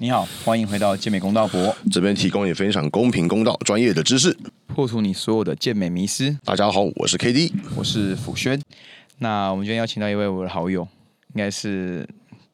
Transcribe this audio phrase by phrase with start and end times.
[0.00, 4.32] 你好，欢迎回到健美公道博，这边提供也分享公平公道、专业的知识。
[4.68, 6.38] 破除你所有的健美迷思。
[6.44, 8.60] 大家好，我是 K D，我是辅轩。
[9.18, 10.86] 那我们今天邀请到一位我的好友，
[11.34, 12.08] 应该是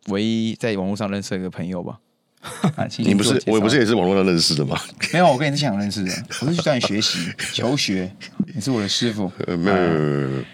[0.07, 1.99] 唯一在网络上认识的一个朋友吧？
[2.77, 4.81] 啊，你不是我不是也是网络上认识的吗？
[5.13, 8.11] 没有，我跟你是想认识的，我是去找你学习求学，
[8.55, 9.31] 你是我的师傅。
[9.47, 10.45] 呃，没有没有没有没有没有，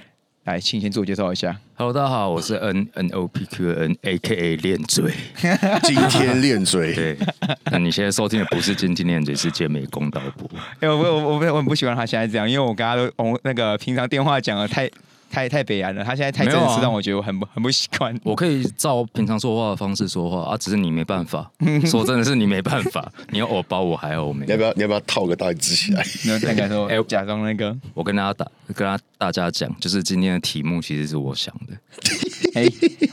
[0.51, 1.57] 来，请先自我介绍一下。
[1.77, 5.13] Hello，大家好，我是 N N O P Q N A K A 练嘴。
[5.85, 7.17] 今天练嘴，对，
[7.71, 10.51] 那你现在收听的不是今天练嘴，是健美公道部。
[10.81, 14.91] 哎、我我我我我很不喜欢他现在这样，因为我跟他都我那个平常电话讲的太
[15.31, 18.19] 太太北然了，他现在太正式，让我觉得我很不很不习惯。
[18.25, 21.51] 我可以照平常说话的方式说话啊，只是你没办法。
[21.87, 24.57] 说真的是你没办法，你要偶包我还欧美你要。
[24.59, 26.05] 不要你要不要套个大字起来？
[26.27, 31.77] 那那个时候，哎、哎假装那个，我跟大家打，跟他大家讲，就是今天的题目其实是我想的。
[32.55, 32.67] 哎、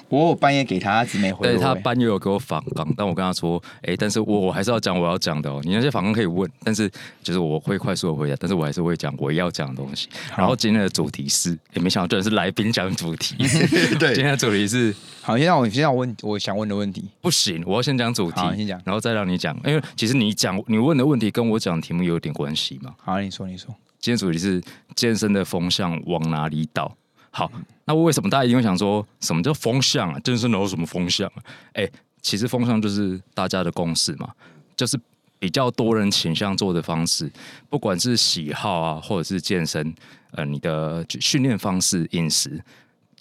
[0.09, 5.61] 我有半夜给他，他只没回我、对他哎半夜有给我反刚，但我跟他说，哎、但是我我还是要讲我要讲的哦。
[5.63, 6.89] 你那些反纲可以问，但是
[7.21, 10.09] 就是我会快速的回答，但是我还是会讲我要讲的东西。
[10.35, 13.35] 然后今天的主题是，也、没想到居然是来宾讲主题。
[13.99, 17.03] 对今天的主题是 好，先让我先让我问我想问的问题。
[17.21, 22.93] 不行，我要先讲主题，先讲然后再让你讲，因为其实你讲你问的问题跟我讲的题目有点关系嘛。
[23.03, 24.61] 好，你说你说，今天主题是
[24.95, 26.95] 健身的风向往哪里倒？
[27.29, 27.51] 好，
[27.85, 30.19] 那为什么大家一定会想说什么叫风向啊？
[30.23, 31.43] 健身哪有什么风向啊？
[31.73, 31.87] 哎、
[32.21, 34.29] 其实风向就是大家的共识嘛，
[34.75, 34.97] 就是
[35.37, 37.31] 比较多人倾向做的方式，
[37.69, 39.93] 不管是喜好啊，或者是健身，
[40.37, 42.63] 呃，你的训练方式、饮食，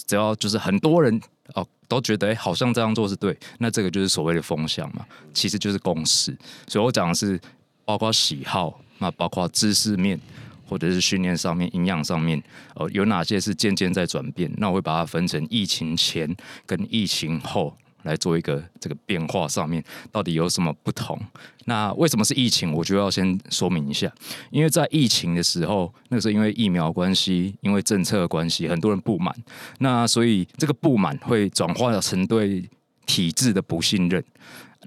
[0.06, 1.20] 只要就是很多人
[1.54, 6.36] 哦都觉得哎、好像这样做是对，那这个就是所谓的风向嘛，其实就是共识。
[6.68, 7.40] 所以我讲的是
[7.84, 10.20] 包括喜好，那包括知识面。
[10.68, 12.42] 或者是训练上面、营养上面，
[12.74, 14.52] 呃，有哪些是渐渐在转变？
[14.56, 16.36] 那我会把它分成疫情前
[16.66, 17.72] 跟疫情后
[18.06, 21.20] 来做一个这个变化上面到底有什么不同？
[21.66, 22.72] 那为什么是疫情？
[22.72, 24.10] 我就要先说明一下，
[24.50, 29.34] 因为在疫情的时候，那个时候因为疫苗关系，因为政策关系，很多人不满，
[29.80, 32.64] 那所以这个不满会转化成对
[33.04, 34.24] 体制的不信任。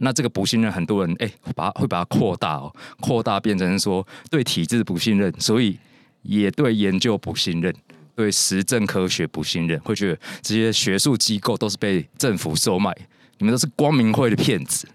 [0.01, 5.77] 那这个不信任，很多人哎、把会把它扩大哦，扩大变成说对体制不信任，所以
[6.21, 7.75] 也对研究不信任，
[8.19, 12.93] 对实证科学不信任，会觉得这些学术机构都是被政府收买，
[13.37, 14.85] 你们都是光明会的骗子，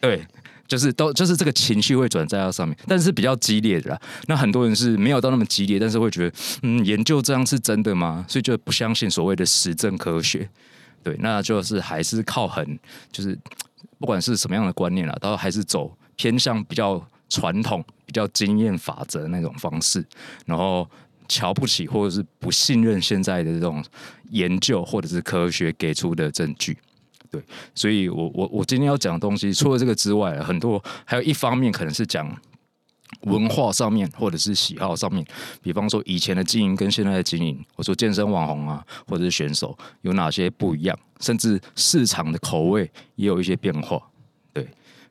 [0.00, 0.24] 对。
[0.68, 3.98] 就是都就是这个情绪会转在它上面，但是比较激烈的啦。
[4.26, 8.22] 那很多人是没有到那么激烈，但是会觉得，嗯，研究这样是真的吗？
[8.28, 10.46] 所以就不相信所谓的实证科学。
[11.02, 12.78] 对，那就是还是靠很
[13.10, 13.34] 就是
[13.98, 20.04] 不管是什么样的观念啦，都还是走偏向比较传统、比较经验法则那种方式，
[20.44, 20.86] 然后
[21.28, 23.84] 瞧不起或者是不信任现在的这种
[24.30, 26.76] 研究或者是科学给出的证据。
[27.30, 27.42] 对，
[27.74, 32.34] 所以我我我今天要讲的东西，除了这个之外，很多还有一方面可能是讲
[33.22, 35.22] 文化上面或者是喜好上面，
[35.60, 44.00] 比方说以前的经营跟现在的经营，我说健身网红啊，或者是选手有哪些不一样，甚至市场的口味也有一些变化。
[44.54, 44.66] 对，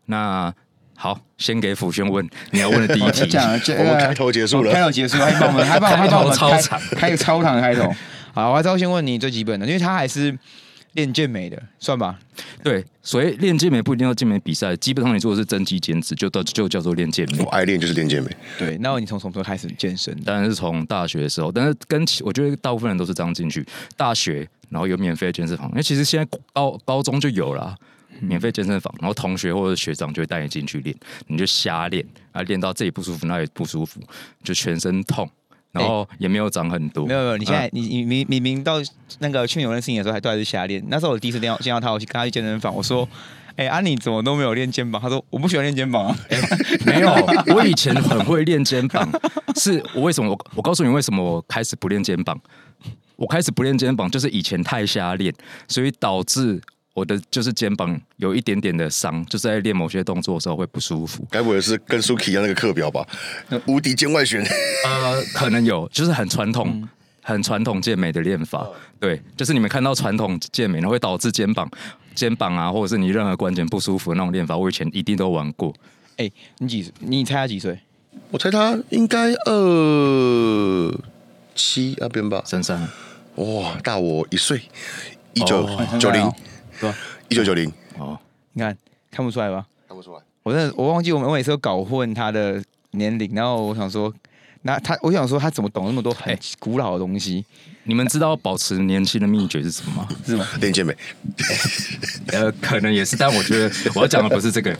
[0.05, 0.51] 那
[0.99, 3.27] 好，先给辅轩问你要问的第一我题。
[3.27, 7.93] 这样，这我们开头结束了开头结束，还帮我们还帮还帮我们开 开头超长开个超长的开头。
[8.33, 10.35] 好，我还是要先问你最基本的，因为他还是
[10.93, 12.17] 练健美的，算吧？
[12.63, 17.49] 对，所以练健美不一定要健美比赛，基本上你做的是增肌减脂，就到就叫做练健美我。
[17.51, 20.23] 爱练就是练健美，对，那你从什么时候开始健身的？
[20.25, 23.63] 当然是从大学的时候，但是跟其我觉得大部分人都是这样进去
[23.95, 27.75] 大学，然后有免费的健身房，因为其实现在高高中就有了啊、
[28.21, 30.95] 免费健身房，然后同学或者学长就会带你进去练，
[31.27, 33.99] 你就瞎练，啊，练到这里不舒服，那里不舒服，
[34.43, 35.29] 就全身痛，
[35.71, 37.05] 然后也没有长很多。
[37.05, 38.75] 没有没有，你现在、啊你你明明明到
[39.19, 40.83] 那个去年我认识你的时候还都还是瞎练。
[40.87, 43.07] 那时候我第一次见到见到他，我去跟他去健身房，我说
[43.57, 46.17] ：“哎、啊你怎么都没有练肩膀？”他说：“我不喜欢练肩膀啊。
[46.85, 47.11] 没有，
[47.55, 49.09] 我以前很会练肩膀，
[49.59, 52.39] 是我为什么我我告诉你为什么我开始不练肩膀，
[53.15, 55.33] 我开始不练肩膀就是以前太瞎练，
[55.67, 56.61] 所以导致
[56.97, 61.23] 我的就是肩膀有一点点的伤，就是在练某些动作的时候会不舒服。
[61.29, 63.05] 该不会是跟 Suki 一样那个课表吧？
[63.67, 64.41] 无敌肩外旋，
[64.83, 66.89] 呃，可能有，就是很传统。
[67.21, 68.65] 很传统健美的练法，
[69.01, 71.69] 对，就是你们看到传统健美，然后会导致肩膀、
[72.15, 75.75] 肩膀啊，或者是你任何关节不舒服的那种练法，我以前一定都玩过。
[76.15, 76.89] 哎，你几？
[76.99, 77.77] 你猜他几岁？
[78.31, 80.99] 我猜他应该二
[81.53, 82.41] 七那边吧。
[82.45, 82.87] 三三，
[83.35, 84.61] 哇，大我一岁，
[85.33, 86.31] 一九哦九零，
[86.79, 86.95] 对吧？
[87.29, 88.17] 一九九零，哦，
[88.53, 88.77] 你看
[89.11, 89.65] 看不出来吧？
[89.87, 90.21] 看不出来。
[90.43, 94.13] 我真的我忘记我们我每次都搞混他的年龄，然后我想说，
[94.61, 97.43] 那他，我想说他怎么懂那么多很哎古老的东西？
[97.83, 100.07] 你们知道保持年轻的秘诀是什么吗？
[100.25, 100.45] 是吗？
[100.59, 100.95] 练健美，
[102.31, 104.77] 呃，可能也是，但我觉得我要讲的不是这个，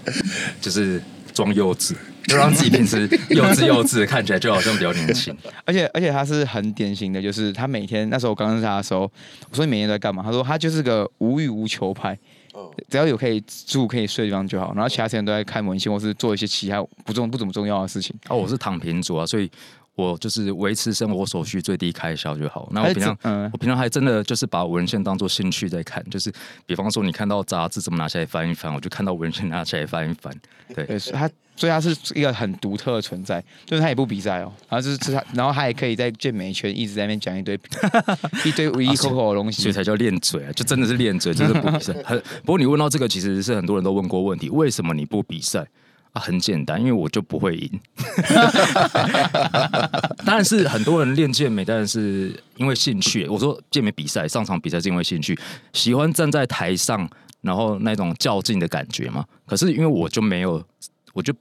[0.62, 1.02] 就是
[1.38, 1.94] 装幼稚，
[2.26, 5.36] 就让自己平时幼稚幼稚，看起来就好像比较年轻。
[5.66, 9.02] 而且而且他是很典型的，就是他每天那时候我刚认识他的时候，
[9.52, 10.24] 我说你每天都在干嘛？
[10.24, 12.18] 他说他就是个无欲无求派，
[12.90, 18.16] 只要有可以住可以睡的地方就好，然后其他时间都在看文献或是做一些其他不重不怎么重要的事情。
[18.30, 19.50] 哦，我是躺平族啊，所以
[19.98, 22.70] 我就是维持生活所需最低开销就好。
[22.72, 26.32] 那我平常嗯我平常还真的就是把文献当做兴趣在看，就是
[26.68, 30.32] 比方说你看到杂志怎么拿起来翻一翻，我就看到文献拿起来翻一翻。
[30.76, 37.60] 对，对，所以他所以他是一个很独特的存在，就是他也不比赛哦，然后就是是他，然后他也可以在健美圈一直在那边讲一堆
[38.46, 39.64] 一堆唯一口口的东西。
[39.64, 41.94] 所以才叫练嘴啊，就真的是练嘴，就是不比赛。
[42.06, 45.66] 很不过你问到这个，其实是很多人都问过问题，为什么你不比赛？
[46.18, 47.80] 啊，很简单，因为我就不会赢。
[50.26, 53.28] 当然是很多人练健美，当然是因为兴趣。
[53.28, 55.38] 我说健美比赛上场比赛是因为兴趣，
[55.74, 57.08] 喜欢站在台上，
[57.42, 59.24] 然后那种较劲的感觉嘛。
[59.46, 60.64] 可是因为我就没有，
[61.14, 61.34] 我就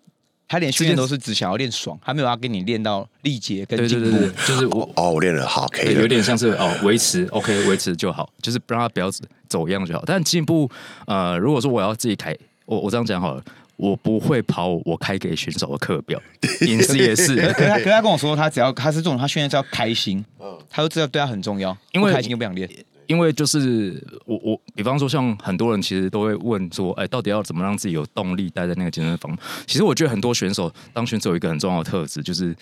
[0.46, 4.10] 他连训练都是只想要练爽，他没有要跟你练到力竭跟对进步。
[4.10, 6.08] 对对对，就是我哦，我练了好，可以对，有。
[6.08, 9.10] 点像是哦，维持 OK，维持就好，就是不让他不要
[9.48, 10.02] 走样就好。
[10.06, 10.70] 但进步，
[11.06, 12.36] 呃，如果说我要自己开，
[12.66, 13.42] 我我这样讲好了，
[13.76, 16.20] 我不会跑我开给选手的课表，
[16.66, 20.24] 饮食也是，可是他可是他跟我说，他只要他是这种，他训练是要开心，
[20.68, 22.68] 他就知道对他很重要，因为开心就不想练。
[23.06, 29.38] 因为就是我我，比方说像很多人其实都会问说，哎，到底要怎么让自己有动力待在那个健身房？
[29.64, 32.52] 其实我觉得很多选手当选手有一个很重要的特质，就是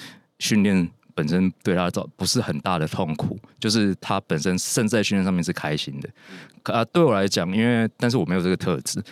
[0.41, 6.09] 训练本身对他造不是很大的痛苦，就是他本身甚至在训练上面是开心的。
[6.63, 9.03] 可啊，对我来讲，因为但是我没有这个特质。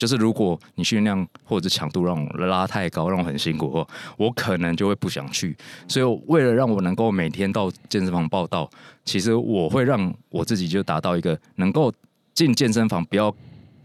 [0.00, 3.86] 就是如果你训练量或者强度让我拉太高，让我很辛苦的话，
[4.16, 5.54] 我可能就会不想去。
[5.86, 8.68] 所以为了让我能够每天到健身房报道，
[9.04, 11.92] 其实我会让我自己就达到一个能够
[12.32, 13.30] 进健身房不要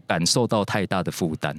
[0.06, 1.54] 感受到太大的负担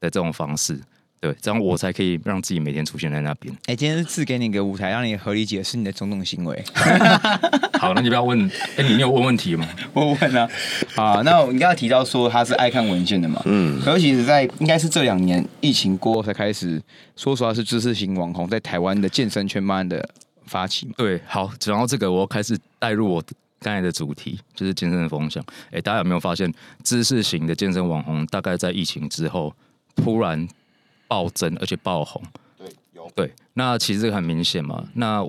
[0.00, 0.80] 的这种方式。
[1.20, 3.54] 对，这样我才可以让自己每天出现在那边。
[3.66, 6.64] 哎，今天是赐给你一个舞台，让你合理解释你的种种行为。
[7.78, 9.68] 好，那你不要问，哎、你你有问问题吗？
[9.92, 10.48] 我问啊，
[10.96, 16.80] 啊，那你刚刚提到说他是爱看文献的嘛，嗯，可是其实在应该是这两年疫情过后才开始，
[17.16, 20.08] 说实话是知识型网红在台湾的健身圈慢慢的
[20.46, 20.94] 发起嘛。
[20.96, 23.22] 对，好，讲到这个，我要开始带入我
[23.60, 25.44] 刚才的主题，就是健身的风向。
[25.70, 26.50] 哎，大家有没有发现，
[26.82, 29.54] 知识型的健身网红大概在疫情之后
[29.96, 30.48] 突然
[31.10, 32.22] 暴增，而且爆红？
[32.56, 34.88] 对，有对，那其实这个很明显嘛。
[34.94, 35.20] 那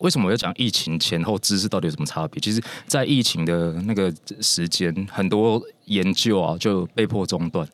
[0.00, 2.38] 为什么我要讲疫情前后知识到底有什么差别？
[2.38, 7.66] 其实，在疫情的那个时间，很多研究啊就被迫中断，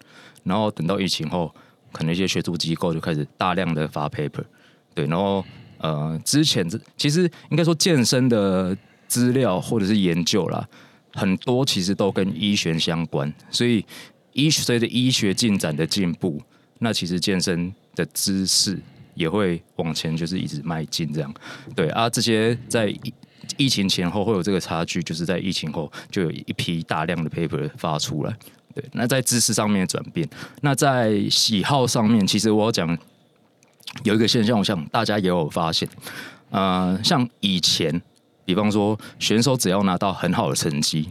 [0.44, 1.52] 然后等到疫情后，
[1.90, 4.44] 可能一些学术机构就开始大量的发 paper，
[4.94, 5.44] 对，然后
[5.78, 8.76] 呃，之前这其实应该说健身的
[9.08, 10.68] 资料或者是研究啦，
[11.14, 13.84] 很多其实都跟医学相关，所以
[14.32, 16.40] 医随着医学进展的进步，
[16.82, 18.76] 那其实健身的知识
[19.14, 21.32] 也会往前，就是一直迈进这样。
[21.76, 23.14] 对啊，这些在疫
[23.56, 28.36] 疫情前后会有这个差距，就是在疫情后就有一批大量的 paper 发出来。
[28.74, 30.28] 对，那在知识上面转变，
[30.62, 32.98] 那在喜好上面，其实我讲
[34.02, 35.88] 有一个现象，我想大家也有发现，
[36.50, 38.02] 呃，像以前，
[38.44, 41.10] 比方说选手只要拿到很好的成绩，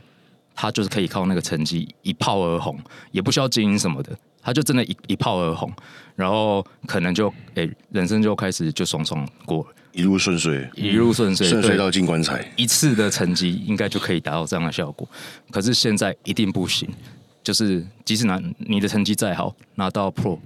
[0.55, 2.75] 他就是可以靠那个成绩一炮而红，
[3.11, 5.71] 也不需要经营什么的，他就真的一一炮而红，
[6.15, 12.51] 然后可能就诶、人生就开始就爽爽过了，一路顺遂，一路顺遂，对顺遂到进棺材。
[12.55, 15.07] 一次的成绩应该就可以达到这样的效果。
[15.51, 16.89] 可是现在一定不行，
[17.43, 20.39] 就是即使拿你的成绩再好，拿到 Pro，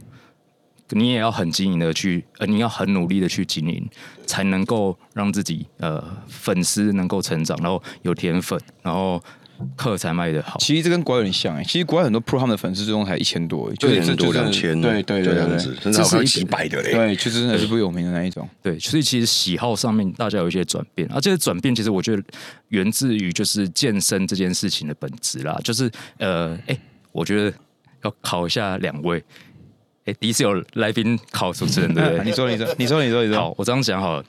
[0.90, 3.90] 你也要很经营的去，呃，你要很努力的去经营，
[4.26, 9.24] 才能够让自己呃粉丝能够成长，然后有甜粉，然后
[9.76, 10.58] 课才卖的好。
[10.60, 16.92] 其实这跟国外有点像哎、其实国外很多 pro 他们的粉丝最终才一千多、欸，就一千多是就是两千，对对对对这样子，甚至还有几百的嘞。
[16.92, 18.48] 对，就真的是不有名的那一种。
[18.62, 22.24] 对，所以其实喜好上面大家有一些转变，啊，这些转变其实我觉得
[22.70, 26.78] 源自于就是健身这件事情的本质啦，就是呃，哎、
[27.12, 27.58] 我觉得
[28.04, 29.24] 要考一下两位，
[30.06, 32.24] 哎、第一次有来宾考主持人，对不对？
[32.26, 34.26] 你说你说你说你说你说，好，我这样讲好了。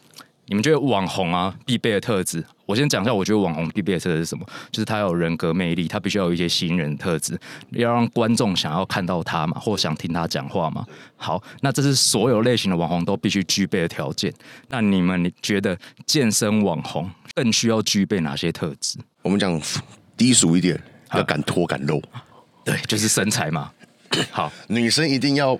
[0.49, 2.45] 你们觉得网红啊必备的特质？
[2.67, 4.45] 我先讲一下，我觉得网红必备的特质是什么？
[4.71, 7.39] 就是他有人格魅力，他必须要有一些吸引人的特质，
[7.71, 10.85] 要让观众想要看到他嘛，或想听他讲话嘛。
[11.17, 14.33] 好，那这是所有类型的网红都必须具备的条件。
[14.69, 18.99] 那你们你觉得健身网红更需要具备哪些特质？
[19.23, 19.61] 我们讲
[20.17, 20.81] 低俗一点，
[21.15, 22.03] 要敢脱敢露。
[22.65, 23.71] 对，就是身材嘛。
[24.31, 25.59] 好，女生一定要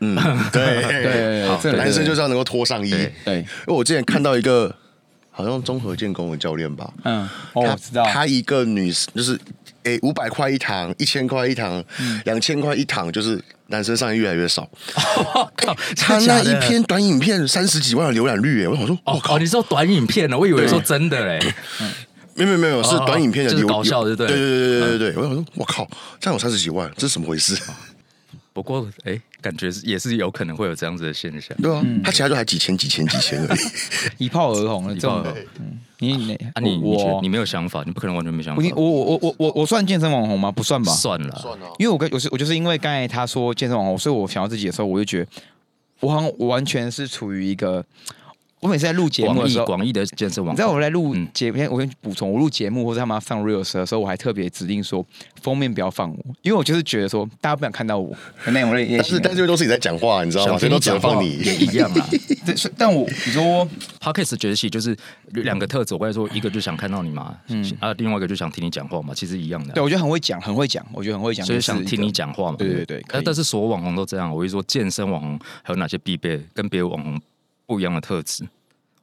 [0.00, 0.14] 嗯，
[0.52, 2.90] 对 对对好男生就是要能够脱上衣。
[2.90, 4.74] 因对因，为我之前看到一个
[5.34, 9.38] 好像综合建工的教练吧，嗯，我知道，他一个女就是
[9.84, 12.20] 诶五百块一堂，一千块一堂，嗯。
[12.26, 14.68] 两千块一堂，就是男生上的越来越少。
[15.56, 19.36] 靠，他那一篇短影片三十几万的浏览率，哎，我想说，我哦靠。
[19.36, 20.38] 哦，，你说短影片呢？
[20.38, 21.40] 我以为说真的 嘞。
[22.34, 24.26] 没有没有没有，是哦短影片的就是搞笑的对。
[24.26, 25.12] 对对对对对对。
[25.12, 25.88] 对，我想说，我靠，
[26.20, 27.58] 这样有三十几万，这是怎么回事？
[28.52, 31.56] 不过，哎，感觉是也是有可能会有这样子的现象。
[31.62, 33.60] 对啊，他其他都还几千几千几千而已。
[34.24, 38.82] 一炮而红了，一炮而红嗯，你你啊，你你你没有想法，你不可能完全没想法我。
[38.82, 40.52] 我我我我我算健身网红吗？
[40.52, 45.26] 不算吧，算了，算了，因为我跟我是我就是因为刚才他说健身网红，所以我想到自己的时候，我就觉得
[46.00, 47.82] 我好像完全是处于一个，
[48.62, 55.04] 我每次在录节目广的时候，义广义的健身网你知道我在录嗯节，我先补充，我录节目或者他们要上 reels 的时候，我还特别指定说
[55.42, 58.10] 封面不要放我，因为我就是觉得说大家不想看到我
[58.44, 59.18] 的那种类类但是。
[59.18, 60.50] 但是都是你在讲话，你知道吗？
[60.52, 61.38] 想所以都只放你。
[61.38, 62.08] 也一样啊。
[62.46, 63.68] 这是但我你说
[64.00, 64.96] Podcast 崛起就是
[65.30, 67.36] 两个特质，我刚才说一个就想看到你嘛，
[67.80, 69.74] 啊，另外一个就想听你讲话嘛，其实一样的啊。
[69.74, 72.12] 对我觉得很会讲，很会讲，我觉得很会讲，所以想听你。
[72.12, 72.56] 讲话嘛。
[72.56, 77.20] 对对对但但是所有网红都这样，我会说健身网红还有哪些必备跟别的网红
[77.72, 78.46] 不一样的特质？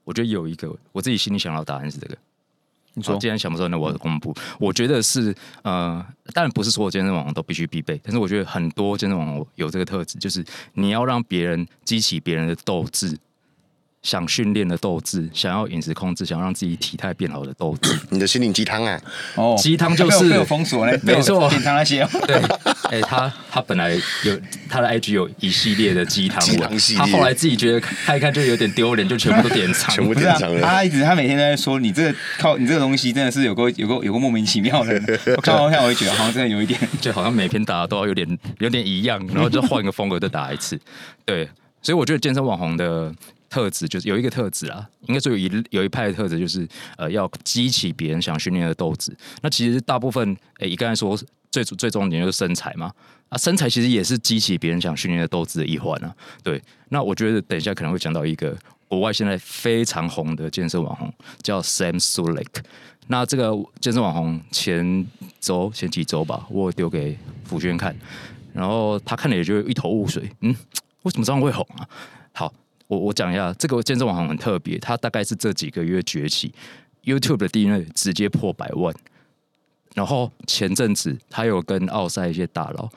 [0.03, 2.15] 我觉得有一个，我自己心里想到的答案是这个。
[2.93, 4.35] 你说既然想不出来，那我要公布。
[4.59, 5.33] 我觉得是
[5.63, 13.17] 呃，当然不是所有健身网红都必须必备，但是我觉得很多健身网红有这个特质，就是你要让别人激起别人的斗志，
[14.01, 17.93] 想训练的斗志，想要饮食控制，想要让自己体态变好的斗志。
[18.09, 18.99] 你的心灵鸡汤啊，
[19.35, 22.09] 哦鸡汤就是被我被我封锁了，没错典藏那些哦。
[22.25, 22.35] 对，
[22.89, 24.39] 哎、他他本来有
[24.69, 29.93] 他的 IG 有一系列的鸡汤鸡文汤系，列他后来自己觉得看一看就有点丢脸，就全部都点藏。
[29.93, 30.61] 全部不是啊典藏，了。
[30.61, 34.93] 他一直他每天都在说你这个靠你这个东西真的是有个有个有个莫名其妙的。
[35.35, 40.79] 我看完看我就觉得好像真的有一点， 就好像每篇打都要有点有点一样，然后就换个风格再打一次。
[41.25, 41.49] 对，
[41.81, 43.13] 所以我觉得健身网红的
[43.49, 49.15] 特质就是有一个特质啊，应该说有一有一派的特质就是呃要激起别人想训练的斗志。
[49.41, 51.17] 那其实大部分诶，你刚才说
[51.51, 52.91] 最最重点就是身材嘛。
[53.29, 56.11] 啊，身材其实也是激起别人想训练的斗志的一环啊。
[56.43, 61.13] 对，那我觉得等一下可能会讲到一个国外现在非常红的健身网红，
[61.43, 62.47] 叫 Sam Sulek。
[63.05, 65.05] 那这个健身网红前
[65.39, 67.95] 周前几周吧，我丢给福轩看，
[68.51, 70.55] 然后他看了也就一头雾水，嗯，
[71.03, 71.87] 为什么这样会红啊？
[72.33, 72.51] 好，
[72.89, 76.51] 我我讲一下，这个健身网红很特别，他大概是这几个月崛起
[77.03, 78.91] ，YouTube 的订阅直接破百万，
[79.93, 82.89] 然后前阵子他有跟奥赛一些大佬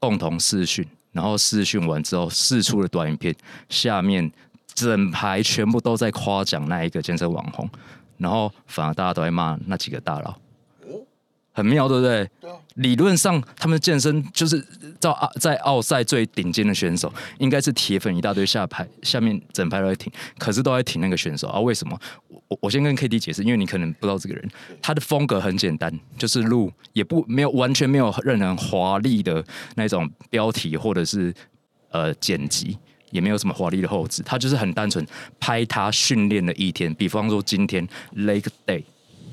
[0.00, 3.32] 共同试训，然后试训完之后试出了短影片，
[3.68, 4.28] 下面
[4.74, 7.70] 整排全部都在夸奖那一个健身网红，
[8.16, 10.36] 然后反而大家都在骂那几个大佬，
[11.58, 12.30] 很妙，对不对？
[12.76, 14.64] 理论上，他们健身就是
[15.00, 21.58] 在奥在奥赛最顶尖的选手，应该是铁粉一大堆，下排下面整排都在挺，可是都在挺那个选手啊？
[21.58, 21.98] 为什么？
[22.28, 24.48] 我我我先跟 K D 解释，因为你可能不知道这个人，
[24.80, 31.34] 他的风格很简单，就是录也不没有完全没有任何华丽的那种标题或者是
[31.90, 32.78] 呃剪辑。
[33.10, 35.02] 也没有什么华丽的后置，他就是很单纯
[35.40, 38.84] 拍他训练的一天，比方说今天 leg day，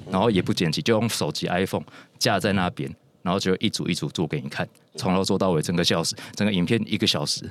[0.10, 1.84] 然后也不剪辑，就用手机 iPhone
[2.20, 7.50] 架在那边，然后就一组一组做给你看，从头做到尾，整个小时，整个影片一个小时，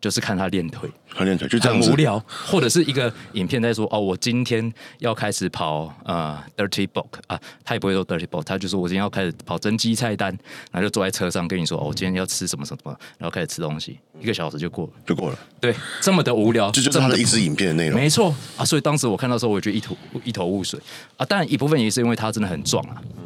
[0.00, 1.96] 就是看他练腿，他练腿就这样很无。
[1.96, 10.30] 聊，或者是一个影片在说哦，我今天要开始跑呃 dirty book 啊，他也不会说 dirty book，他就说我今天要开始跑增肌菜单，
[10.72, 18.00] 然后就坐在车上跟你说哦，我今天要吃什么什么，然后开始吃东西，一个小时就过了，就过了，对，这么的无聊，这就是他的一支影片的内容。
[18.00, 20.80] 没错啊，所以当时我看到的时候，我觉得一头一头雾水
[21.18, 21.26] 啊。
[21.26, 23.24] 当然一部分也是因为他真的很壮啊，嗯。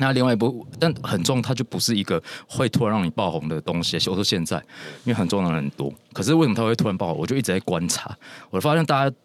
[0.00, 3.96] 那另外一部，但很重，它就不是一个会突然让你爆红的东西。
[4.08, 4.56] 我说现在，
[5.04, 7.18] 因为很重的人很多，可是为什么他会突然爆红？
[7.18, 8.16] 我就一直在观察，
[8.50, 9.16] 我发现大家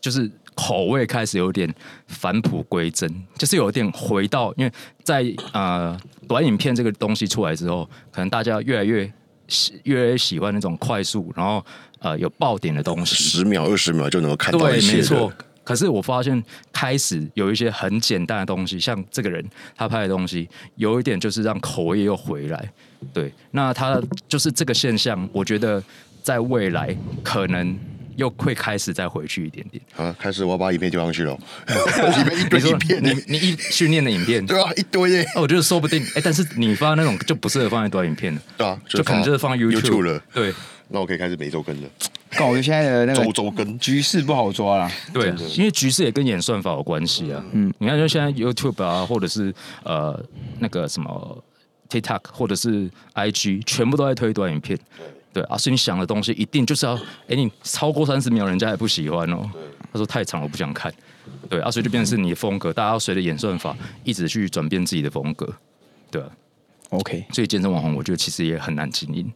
[0.00, 1.72] 就是口味开始有点
[2.06, 4.72] 返璞归真，就是有点回到，因为
[5.02, 9.10] 在呃短影片这个东西出来之后，可能大家越来越
[9.48, 11.64] 喜越来越喜欢那种快速，然后
[11.98, 13.14] 呃有爆点的东西。
[13.14, 15.32] 十秒、二十秒就能够看到一，些的没错。
[15.62, 19.44] 可是我发现开始有一些很简单的东西，像这个人
[19.76, 22.70] 他拍的东西，有一点就是让口味又回来。
[23.12, 25.82] 对，那他就是这个现象，我觉得
[26.22, 27.78] 在未来可能
[28.16, 29.82] 又会开始再回去一点点。
[29.96, 31.34] 啊，开始我要把影片丢上去了，
[31.66, 40.22] 里面一堆影片你，你一训练的影片，对 啊，一堆耶，那我觉得说不定，哎，但是你发那种就不适合放在短影片了，对啊，就可能就是放 YouTube 了。
[40.34, 40.52] 对
[40.88, 41.88] 那我可以开始每周更了，
[42.32, 43.78] 但我觉得现在的那周个周更。
[43.78, 44.90] 局势不好抓啦。
[45.12, 47.44] 对，因为局势也跟演算法有关系啊。
[47.52, 50.22] 嗯，你看，就现在 YouTube 啊，或者是呃
[50.58, 51.44] 那个什么
[51.88, 54.78] TikTok 或者是 IG，全部都在推短影片。
[55.32, 56.94] 对啊，所以你想的东西一定就是要，
[57.28, 59.48] 哎，你超过三十秒，人家也不喜欢哦。
[59.92, 60.92] 他说太长了，我不想看。
[61.48, 65.48] 对啊，所以就变成是你的风格，大家要随着演算法一直去转变自己的风格。
[66.10, 66.28] 对啊
[66.90, 67.24] ，OK。
[67.32, 69.32] 所以健身网红，我觉得其实也很难经营。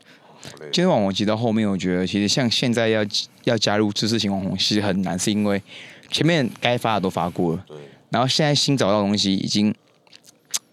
[0.73, 3.05] 健身网红，其实到后面，我觉得其实像现在要
[3.45, 5.63] 要加入知识型网红，其实很难，是因为
[6.11, 7.67] 前面该发的都发过了。
[8.11, 9.75] 然后现在新找到东西，已经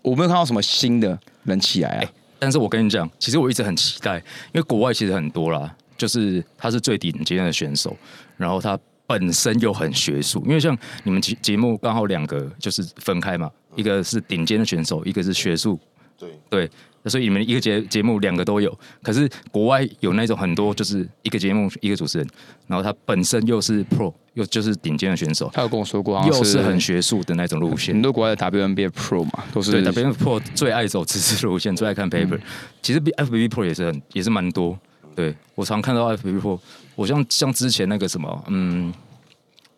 [0.01, 2.11] 我没有看到什么新的人起来啊。
[2.37, 7.95] 但是我跟你讲，其实我一直很期待，因为国外其实很多啦，就是他是最顶尖的选手，
[8.37, 10.43] 然后他本身又很学术。
[10.45, 15.79] 因为像你们节节目刚好两个就是分开嘛，一个是顶尖的选手，一个是学术。
[16.21, 16.71] 对对。
[17.07, 22.27] 所以你们一个节节目两个都有，可是国外有那种很多就是一个节目一个主持人，
[22.67, 27.95] 然后他本身又是 pro 又就是顶尖的选手，他有跟我说过，又是很学术的那种路线。
[27.95, 32.39] 很多国外的 WNBA pro 嘛，都是对 WNBA pro 最爱走知识路线，最爱看 paper。
[32.83, 34.77] 其实 FBB pro 也是很也是蛮多。
[35.15, 36.59] 对我常看到 FBB pro，
[36.95, 38.93] 我像像之前那个什么，嗯。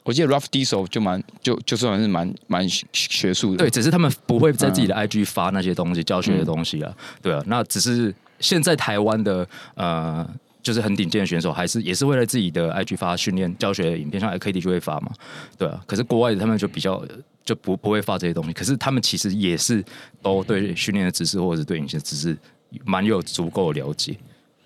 [0.04, 10.30] 我记得 Rough Diesel 就蛮就就算是蛮蛮学术的，对，只是他们不会在自己的 IG 发那些东西教学的东西啊，对啊，那只是现在台湾的呃，
[10.62, 15.12] 就是很顶尖的选手，还是也是为了自己的 IG 发训练教学影片，像 KD 就会发嘛，
[15.58, 17.02] 对啊，可是国外的他们就比较
[17.46, 19.82] 就不不会发这些东西，可是他们其实也是
[20.22, 22.38] 都对训练的知识或者是对影片知识
[22.84, 24.18] 蛮有足够了解，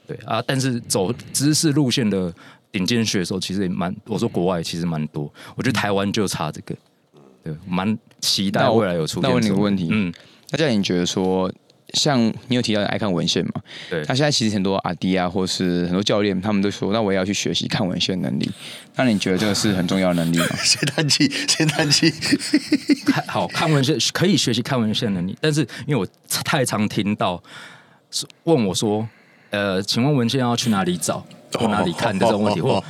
[0.07, 2.33] 对啊，但是走知识路线的。
[2.77, 6.75] 顶尖选手其实也蛮，我说国外其实蛮多，我觉得台湾就差这个，
[7.43, 9.19] 对，蛮期待未来有出。
[9.21, 10.13] 那问你个问题，嗯，
[10.51, 11.51] 大家你觉得说，
[11.93, 13.53] 像你有提到你爱看文献嘛？
[13.89, 14.03] 对。
[14.07, 18.47] 那现在其实很多阿迪啊，或是很多教练，他们都说，那我也要去学习看文献能力。
[18.95, 20.45] 那你觉得这个是很重要的能力吗？
[20.57, 22.13] 先叹气，先叹气。
[23.05, 26.07] 看好看文献可以学习看文献能力，但是因为我
[26.43, 27.41] 太常听到
[28.43, 29.07] 问我说，
[29.49, 31.25] 呃，请问文献要去哪里找？
[31.53, 32.83] 或哪里看的这种问题，或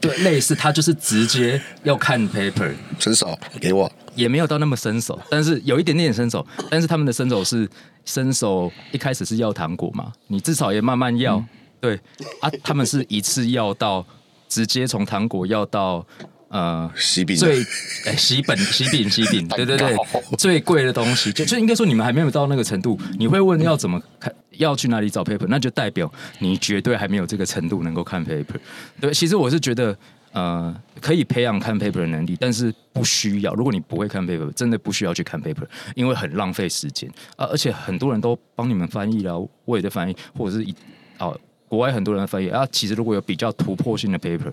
[0.00, 7.68] 对类似，他就是直接要看 paper，伸手给我，也没有到那么伸手，但是有一点点伸手，但是他们的伸手是
[8.04, 11.44] 伸手一开始是要糖果嘛，你至少也慢慢要，
[11.80, 12.00] 对
[12.40, 14.04] 啊，他们是一次要到
[14.48, 16.06] 直接从糖果要到。
[16.52, 17.36] 呃，喜饼。
[17.36, 17.64] 最
[18.06, 19.96] 哎，喜本 喜饼喜饼，对对对，
[20.36, 22.98] 最贵的东西，就就应该说你们还没有到那个程度。
[23.20, 28.56] 你会问要怎么看，要去哪里找 paper，那就代表你绝对还没有这个程度能够看 paper。
[29.00, 29.96] 对，其实我是觉得，
[30.32, 33.52] 呃，可以培养看 paper 的能力，但是不需要。
[33.54, 37.46] 如果你不会看 paper，真的不需要去看 paper，因为很浪费时间啊。
[37.46, 40.74] 而且很多人都帮你们翻译了，我也在翻译，或者是一
[41.18, 41.38] 哦。
[41.68, 44.52] 国外很多人翻译啊，其实如果有比较突破性的 paper，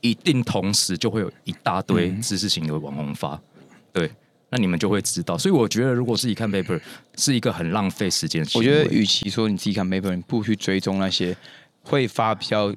[0.00, 3.40] 一定同时就会有一大堆知识型的网红发，
[3.92, 4.10] 对，
[4.50, 5.36] 那你们就会知道。
[5.36, 6.80] 所以我觉得，如果自己看 paper
[7.16, 8.46] 是一个很浪费时间。
[8.54, 11.36] 我觉得，与其说你自己看 paper，你不去追踪那些
[11.82, 12.74] 会发比较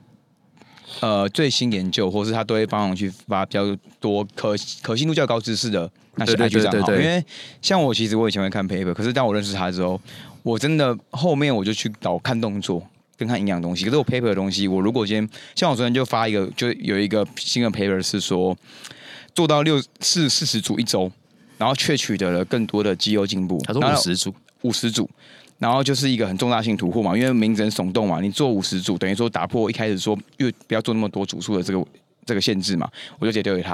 [0.99, 6.91] 呃最新研究，或是他都会帮我去发比较多可可信度较高知识的那些 IG 账号。
[6.93, 7.23] 因为
[7.61, 9.99] 像我，其实我以前会看 paper，可是当我认识他之后，
[10.43, 12.85] 我真的后面我就去搞看动作。
[13.19, 18.57] 跟看营养东西，可是我 paper 的东西，我如果今天像我昨天就发一个，就有一个新的 paper 是说
[19.35, 21.11] 做到六四四十组一周，
[21.59, 23.61] 然后却取得了更多的肌肉进步。
[23.63, 25.07] 他说五十组，五十组，
[25.59, 31.85] 然后就是一个很重大性突破嘛，因为名人耸动嘛，你做五十组等于说打破一开始说越不要做那么多组数的这个
[32.25, 33.73] 这个限制嘛，我就直接丢给他，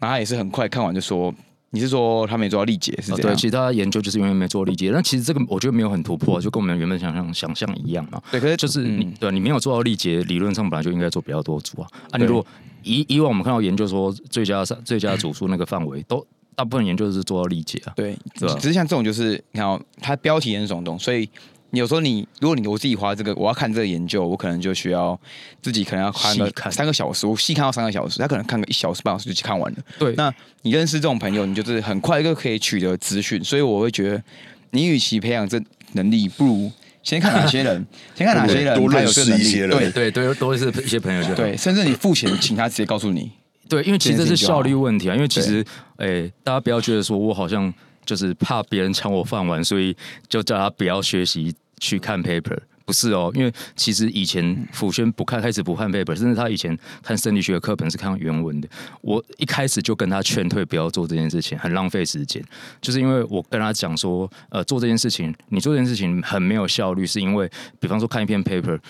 [0.00, 1.32] 然后他也是很快看完就说。
[1.70, 3.22] 你是说他没做到力竭是这样？
[3.22, 4.90] 对，其他研究就是因为没做力竭。
[4.92, 8.22] 但其实这个我觉得没有很突破，就跟我们原本想象想象一样嘛。
[8.30, 11.88] 对，可是就是你对你没有做到力竭，理论上本来就应该做比较多组啊。
[12.12, 12.46] 啊，你如果
[12.82, 16.24] 以以往我们看到研究说最佳上最佳组数那个范围，都
[16.56, 17.92] 大部分研究是做到理解啊。
[17.94, 18.18] 对？
[18.34, 21.28] 只是像这种就是你看，哦它标题很耸动，所以。
[21.72, 25.18] 有时候你，如果你我自己花这个，我要看这个研究，我可能就需要
[25.60, 29.78] 自己可能要看个三个小时，我细看到三个小时，他可能看个一小时半小时就看完了。
[29.98, 34.22] 对，那你认识这种朋友，你就是很快就可以取得资讯，所以我会觉得，
[34.70, 35.60] 你与其培养这
[35.92, 36.70] 能力，不如
[37.02, 43.30] 先看哪些人， 先看哪些人，多认识一些人，对对对，多认识一些朋友就对，甚至你付钱请他直接告诉你，
[43.68, 45.64] 对，因为其实这是效率问题啊，因为其实，
[45.96, 47.72] 哎，大家不要觉得说我好像
[48.04, 49.96] 就是怕别人抢我饭碗，所以
[50.28, 51.54] 就叫他不要学习。
[51.78, 58.68] 去看 paper 不是哦，因为其实以前辅轩不看，开始不看 paper，甚至他以前看生理学的课本是看原文的。
[59.02, 62.42] 我一开始就跟他劝退，不要做这件事情，很浪费时间。
[62.80, 67.46] 就是因为我跟他讲说，呃，做这件事情，你做这件事情很没有效率，是因为，
[67.78, 68.80] 比方说看一篇 paper，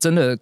[0.00, 0.36] 真的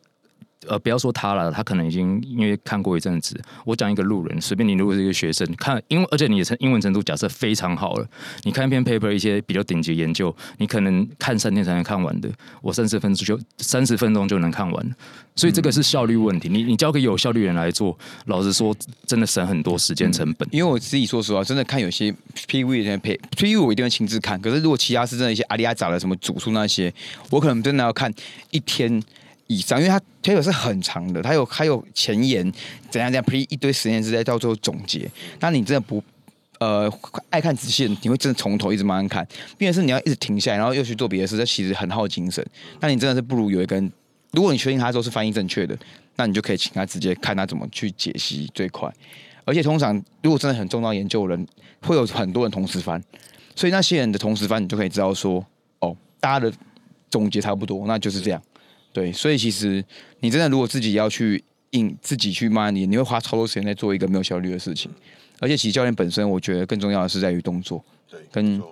[0.68, 3.40] 呃，不要说他了，他可能已经因为看过一阵子。
[3.64, 8.06] 我讲一个路人，随便你如果是一个学生，看英，而且你的成英文程度假设非常好了，
[8.42, 12.28] 你看一篇 paper，一些比较顶级研究，你可能看三天才能看完的，
[12.62, 14.94] 我三十分钟就三十分钟就能看完。
[15.34, 16.48] 所以这个是效率问题。
[16.48, 18.74] 你你交给有效率人来做，老实说，
[19.06, 20.48] 真的省很多时间成本。
[20.50, 22.14] 因为我自己说实话，真的看有些
[22.48, 24.40] P V 的配 P V 我一定会亲自看。
[24.40, 26.90] 可是如果其他是真的一些阿里亚杂的什么主数那些，
[27.28, 28.10] 我可能真的要看
[28.50, 29.02] 一天
[29.46, 32.42] 以上，因为它 paper 是很长的，它有还有前言
[32.90, 35.10] 怎样怎样，P 一堆实验室在到最后总结。
[35.40, 36.02] 那你真的不
[36.58, 36.92] 呃
[37.30, 42.44] 爱看仔细，你会真的从头一直慢慢看，并且是你要一直停下来，然后又去做别的事，这其实很耗精神。
[42.80, 43.82] 那你真的是不如有一个。
[44.32, 45.74] 如果你确定他都是翻译正确的，
[46.16, 48.92] 那你就可以请他直接看他怎么去解析最快。
[49.46, 51.46] 而且通常如果真的很重要研究人，
[51.80, 53.02] 会有很多人同时翻，
[53.54, 55.42] 所以那些人的同时翻，你就可以知道说，
[55.78, 56.52] 哦，大家的
[57.08, 58.42] 总结差不多，那就是这样。
[58.96, 59.84] 对，所以其实
[60.20, 64.90] 你真的如果自己要去硬自己去慢你，你会花超多时间在做一个没有效率的事情。
[65.38, 68.62] 而且其实教练本身，我觉得更重要的是在于动作，对，跟。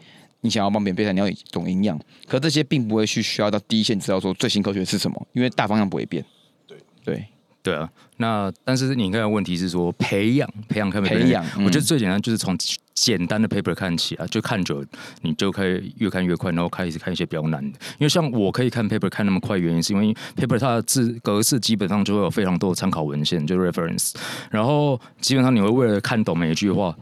[0.40, 6.22] 你想要帮别人备战，你要懂营养，可这些并不会去需要到第一线知道说最新科学是什么，因为大方向不会变。
[6.66, 7.24] 对对
[7.64, 12.54] 对啊，那但是你看的问题是说培养培养看培养，我觉得最简单就是从
[12.92, 14.84] 简单的 paper 看起啊，就看久
[15.22, 17.78] 你就可以越看越快，然后开始看一些比较难的。
[17.92, 24.12] 因为像我可以看 paper 看那么快，原因是因为 paper 它的字格式基本上就会有非常多的参考文献，就 reference，
[24.50, 26.94] 然后基本上你会为了看懂每一句话。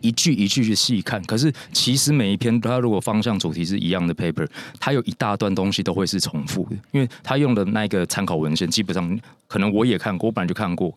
[0.00, 4.46] 一句一句去细看，可是其实每一篇它如果方向主题是一样的 paper，
[4.78, 10.96] 它有一大段东西都会是重复的，因为它用的那个参考文献基本上可能我也看过，我本来就看过，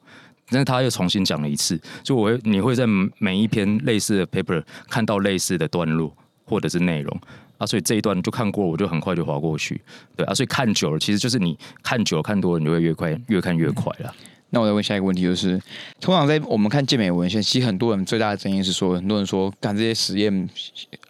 [0.50, 2.86] 但是他又重新讲了一次，就我你会在
[3.18, 7.20] 每一篇类似的 paper 看到类似的段落或者是内容。
[7.60, 9.80] 啊，所以这一段就看过，我就很快就划过去，
[10.16, 14.12] 对啊，所以看久了，其实就是你看久了看多了，你就会越快越看越快了。
[14.54, 15.60] 那我再问下一个问题，就是
[16.00, 20.48] 通常在我们看健美文献，其实很多人最大的争议是说，很多人说干这些实验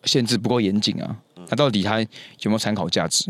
[0.06, 1.14] 限制不够严谨啊，
[1.50, 2.08] 那到底它有
[2.46, 3.30] 没有参考价值？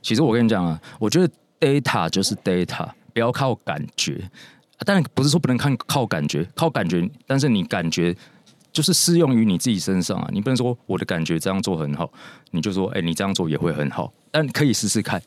[0.00, 1.30] 其实我跟你讲啊，我觉得
[1.60, 4.30] data 就是 data，不要靠感觉。
[4.78, 8.16] 但不是说不能看靠感觉，靠感觉，但是你感觉
[8.72, 10.28] 就是适用于你自己身上啊。
[10.32, 12.10] 你不能说我的感觉这样做很好，
[12.50, 15.20] 你就说哎，你这样做也会很好，但可以试试看。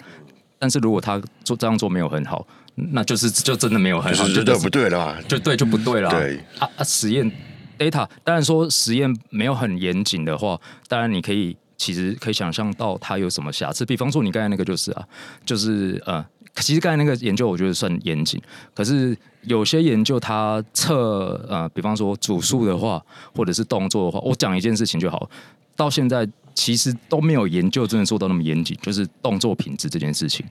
[0.58, 2.46] 但是如果他做这样做没有很好，
[2.92, 6.10] 那就是就真的没有很好，就对不对了，就对就不对了。
[6.10, 7.32] 对啊啊，实验
[7.78, 13.86] data 当然说实验没有很严谨的话，当然你可以其实可以想象到它有什么瑕疵。
[13.86, 15.04] 比方说你刚才那个就是啊，
[15.46, 18.42] 就是呃，其实刚才那个研究我觉得算严谨，
[18.74, 23.02] 可是有些研究它测呃，比方说组数的话，
[23.34, 25.30] 或者是动作的话，我讲一件事情就好。
[25.76, 30.46] 到现在其实都没有研究真的做到那么严谨，就是动作品质这件事情。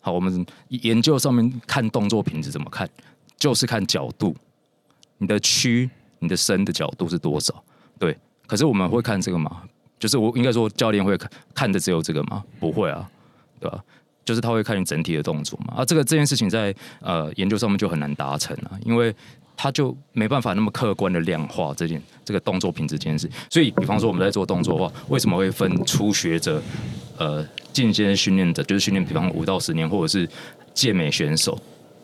[0.00, 2.88] 好，我们研究上面看动作品质怎么看，
[3.36, 4.34] 就是看角度，
[5.18, 7.62] 你的屈、你的伸的角度是多少？
[7.98, 9.62] 对，可是我们会看这个吗？
[9.98, 12.44] 就是我应该说教练会看看的只有这个吗？
[12.60, 13.10] 不会啊，
[13.60, 13.82] 对吧？
[14.24, 15.74] 就是他会看你整体的动作嘛。
[15.78, 19.14] 啊，这个这件事情在呃研究上面就很难达成啊，因为。
[19.60, 26.62] 他就没办法那么客观的量化这件这个动作品质这件事，所以比方说我们在做动作的话，为什么会分初学者、
[27.16, 27.44] 呃
[27.78, 30.28] 进阶训练者，就是训练比方五到十年，或者是
[30.74, 31.56] 健美选手，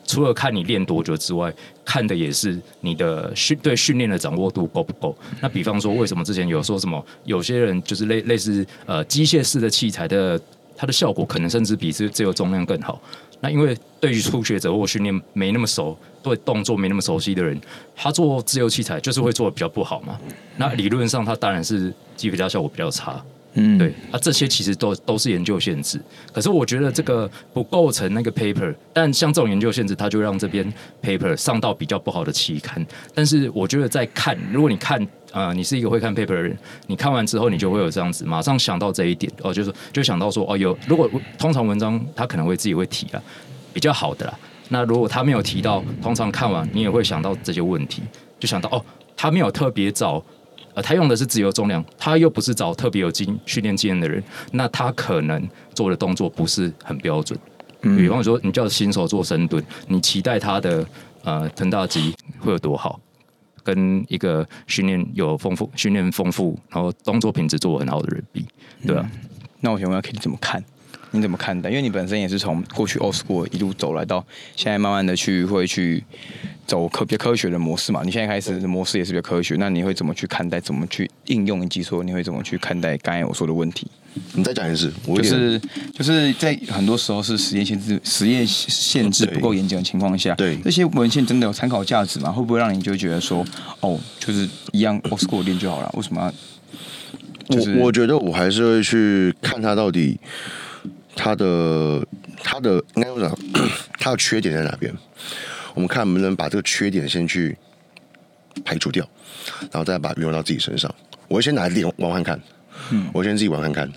[0.06, 1.52] 除了看你练多久之外，
[1.84, 5.16] 看的也是你的训对训练的掌握度够不够。
[5.40, 10.40] 那比方说，为什么之前有说什么有些人就是类类似呃机械式的器材的，
[10.76, 13.00] 它的效果可能甚至比自自由重量更好？
[13.40, 15.98] 那因为对于初学者或训练没那么熟。
[16.24, 17.60] 对动作没那么熟悉的人，
[17.94, 20.18] 他做自由器材就是会做的比较不好嘛。
[20.56, 23.22] 那理论上他当然是肌肥大效果比较差。
[23.54, 26.00] 嗯，对，啊，这些其实都都是研究限制。
[26.32, 32.84] 可是我觉得这个不构成那个 paper，但像这种研究限制，它就让这边 paper 上到比较不好的期刊。
[33.14, 36.56] 但是我觉得在看，如果你看，呃，你是一个会看 paper 的人，
[36.88, 43.22] 你看完之后，你就会有这样子，马上想到这一点，哦，就是就想到说，哦，有如果通常文章他可能会自己会提啊，
[43.72, 44.38] 比较好的啦。
[44.68, 48.02] 那如果他没有提到，通常看完你也会想到这些问题，
[48.40, 48.84] 就想到哦，
[49.16, 50.24] 他没有特别找，
[50.74, 57.38] 呃，他用的是自由重量，他又不是找特别有经训练经验的人，那他可能做的动作不是很标准。
[57.82, 60.86] 嗯比方说，你叫新手做深蹲，你期待他的
[61.22, 62.98] 呃臀大肌会有多好，
[63.62, 68.46] 跟一个训练有丰富、训练丰富，然后动作品质做很好的人比，
[68.86, 69.08] 对吧？
[69.60, 70.64] 那我想问，可以怎么看？
[71.10, 71.70] 你怎么看待？
[71.70, 74.24] 因为你本身也是从过去 old school 一路走来到
[74.56, 76.02] 现在，慢慢的去会去
[76.66, 78.02] 走科比较科学的模式嘛？
[78.04, 80.60] 你现在开始的模式也是比较科学，那你会怎么去看待？
[80.60, 81.64] 怎么去应用？
[81.64, 83.86] 以及说你会怎么去看待刚才我说的问题？
[84.34, 85.60] 你再讲一次，我就是
[85.92, 92.30] 就是在很多时候是实验限制实验限制不够严谨的情况下，对这些文献真的有参考价值吗？
[92.30, 93.44] 会不会让你就觉得说，
[93.80, 95.90] 哦，就是一样 old school 练就好了？
[95.96, 97.56] 为什么要？
[97.56, 100.18] 就是我我觉得我还是会去看它到底
[101.16, 102.06] 它的
[102.42, 103.38] 它的应该说
[103.98, 104.94] 它的缺点在哪边，
[105.74, 107.56] 我们看能不能把这个缺点先去
[108.64, 109.06] 排除掉，
[109.70, 110.92] 然后再把它运用到自己身上。
[111.28, 112.40] 我会先拿练玩玩看，
[112.90, 113.92] 嗯，我先自己玩看看，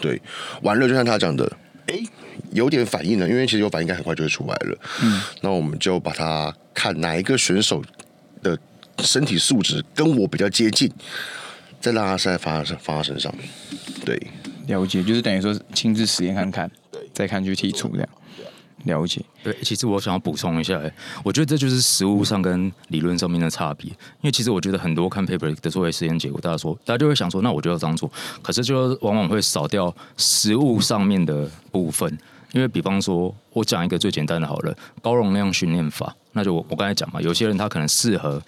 [0.00, 0.20] 对，
[0.62, 1.50] 玩了就像他讲的，
[1.86, 1.98] 哎，
[2.52, 7.82] 有点反应了，因为其实有反应，应该很快就会出来了，嗯，那我们就把它看哪一个选手
[8.42, 8.58] 的
[9.00, 10.90] 身体素质跟我比较接近。
[11.78, 13.32] 再让他再放在放他身上，
[14.04, 14.20] 对，
[14.66, 16.68] 了解，就是等于说亲自实验看看，
[17.12, 18.08] 再看去剔除这样。
[18.86, 23.90] 了解，对，其实我想要补充一下，诶，我觉得这就是实物上跟理论上面的差别。
[23.90, 28.10] 因为其实我觉得很多看 paper 的作为实验结果，大家说，大家就会想说，那我就要这样做，
[28.42, 32.10] 可是就往往会少掉实物上面的部分。
[32.52, 38.42] 因为比方说，我讲一个最简单的好了，高容量训练法，那就我我刚才讲嘛，有些人他可能适合。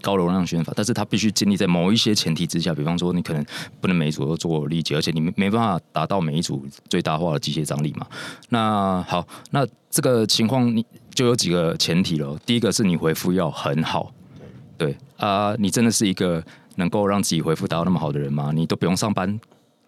[0.00, 3.44] 高流量训练法，但是它必须建立在某一些前提之下，比方说你可能
[3.80, 8.06] 不能每一组都做力竭，而且你没没办法达到每一组最大化的机械张力嘛。
[8.48, 12.38] 那好，那这个情况你就有几个前提了。
[12.46, 14.12] 第一个是你回复要很好，
[14.76, 16.42] 对啊，你真的是一个
[16.76, 18.52] 能够让自己回复达到那么好的人吗？
[18.54, 19.38] 你都不用上班，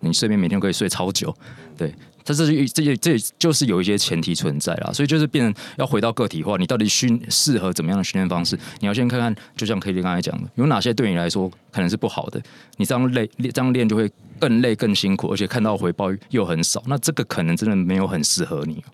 [0.01, 1.35] 你睡眠每天可以睡超久，
[1.77, 1.95] 对。
[2.23, 8.57] 但是这这这就是有一些前提存在啦，所以就是变成要回到个体化，你到底训适合怎么样的训练方式？
[8.79, 12.41] 你要先看看，就像 K D 刚才讲的，有哪些对你来说可能是不好的，
[12.77, 14.09] 你这样累这样练就会
[14.39, 18.85] 更累更辛苦，而且看到回报又很少，那这个可能真的没有很适合你。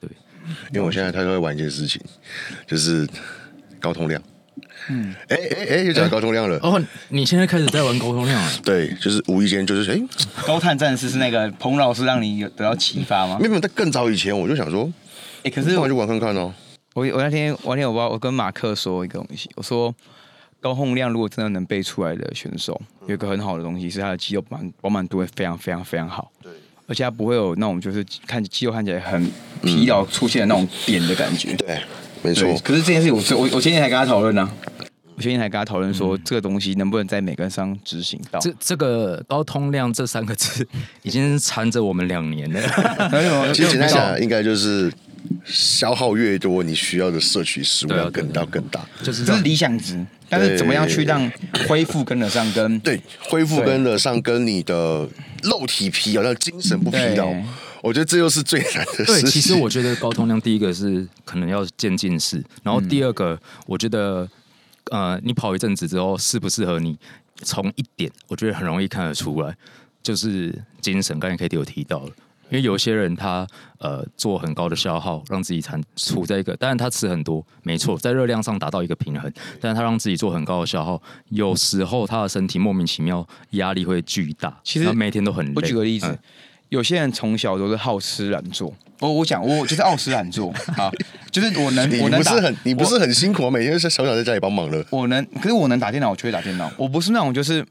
[0.00, 0.08] 对，
[0.72, 2.00] 因为我现在他都会玩一件事情，
[2.66, 3.06] 就是
[3.80, 4.22] 高通量。
[4.88, 6.58] 嗯，哎哎哎，又讲高通量了。
[6.62, 8.50] 哦，你现在开始在玩高通量了？
[8.64, 10.00] 对，就是无意间就是哎，
[10.46, 13.38] 高碳战士是那个彭老师让你有得到启发吗？
[13.40, 14.92] 没有，在更早以前我就想说，
[15.42, 16.52] 哎，可是我就玩看看哦。
[16.94, 19.94] 我我那天我那天我我跟马克说一个东西，我说
[20.60, 26.30] 高通量如果真的能背出来的选手，有一个很好的东西是他的肌肉满饱满度会非常非常非常好。
[26.42, 26.50] 对，
[26.86, 29.30] 而且他不会有那种就是看肌肉看起来很
[29.62, 31.54] 疲劳出现的那种扁的感觉。
[31.56, 31.78] 对，
[32.22, 32.48] 没错。
[32.64, 34.50] 可是这件事我我我今天才跟他讨论呢。
[35.16, 38.38] 我今天还跟他讨论说，这个东西能不能在每个人上执行到？
[38.38, 40.66] 这这个高通量这三个字
[41.02, 43.50] 已经缠着我们两年了。
[43.54, 44.92] 其实简单讲，应该就是
[45.46, 50.04] 消耗越多，你需要的摄取食物要更大更大，就是这是理想值。
[50.28, 51.32] 但是怎么样去让
[51.66, 52.52] 恢复跟得上？
[52.52, 53.00] 跟对
[53.30, 55.08] 恢复跟得上，跟你的
[55.44, 57.32] 肉体疲劳、精神不疲劳，
[57.80, 59.22] 我觉得这又是最难的事。
[59.22, 64.28] 对，其实我觉得高通量第一个是可能要渐进式，然后第二个我觉得。
[64.90, 66.98] 呃，你跑一阵子之后适不适合你？
[67.42, 69.54] 从一点，我觉得很容易看得出来，
[70.02, 71.20] 就是精神。
[71.20, 72.10] 刚才 K T 有提到了，
[72.48, 73.46] 因为有些人他
[73.78, 84.58] 呃做很高的消耗，让自己产处在一个，当然他吃很多，没错，在热量上达到一个平衡，但是他让自己做很高的消耗，有时候他的身体莫名其妙压力会巨大。
[84.64, 85.52] 其实每天都很累。
[85.56, 86.18] 我举个例子，
[86.68, 88.72] 有些人从小都是好吃懒做。
[89.00, 90.90] 我我讲，我就是傲吃懒做 啊，
[91.30, 93.50] 就是我能，我能不是很，你不是很辛苦啊？
[93.50, 94.84] 每天是小小在家里帮忙了。
[94.90, 96.72] 我能，可是我能打电脑，我就会打电脑。
[96.76, 97.64] 我不是那种就是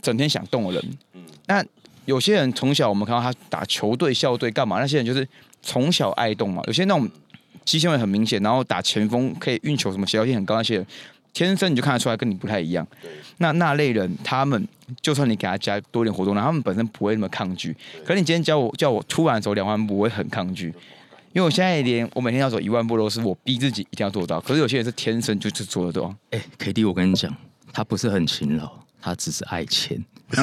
[0.00, 0.98] 整天想动的人。
[1.12, 1.20] 嗯。
[1.46, 1.62] 那
[2.06, 4.80] 有些人从小我们看到他打球队、校队干嘛？
[4.80, 5.28] 那些人就是
[5.60, 6.62] 从小爱动嘛。
[6.66, 7.08] 有些那种
[7.66, 10.86] 肌纤维很明显，然后打前锋可以运球，什么协调性很高那些人。
[11.34, 12.86] 天生你就看得出来跟你不太一样，
[13.38, 14.68] 那那类人他们
[15.00, 17.74] 就算你给他加多点活动量，他们本身不会那么抗拒。
[18.04, 20.66] 可是你今天叫我叫我突然走两万步，我会很抗拒，
[21.32, 24.38] 因为我现在连我每天要走一万步都是我逼自己一定要做到。
[24.42, 26.14] 可是有些人是天生就是做得到。
[26.30, 27.34] 哎，K D，我跟你讲，
[27.72, 30.04] 他不是很勤劳，他只是爱钱。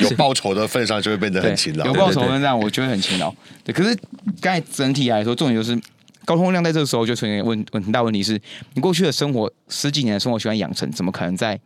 [0.00, 3.34] 有报酬的份上就会变得很勤劳，有报酬份上我就会很勤劳。
[3.64, 3.96] 对，可是
[4.40, 5.76] 刚才整体来说，重点就是。
[6.24, 8.40] 高通量在这个时候就出现问问很大问题是，
[8.74, 11.58] 你过去的生活十几年的生活习惯养成，怎么可能在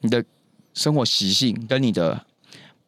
[0.00, 0.24] 你的
[0.74, 2.24] 生活习性跟你的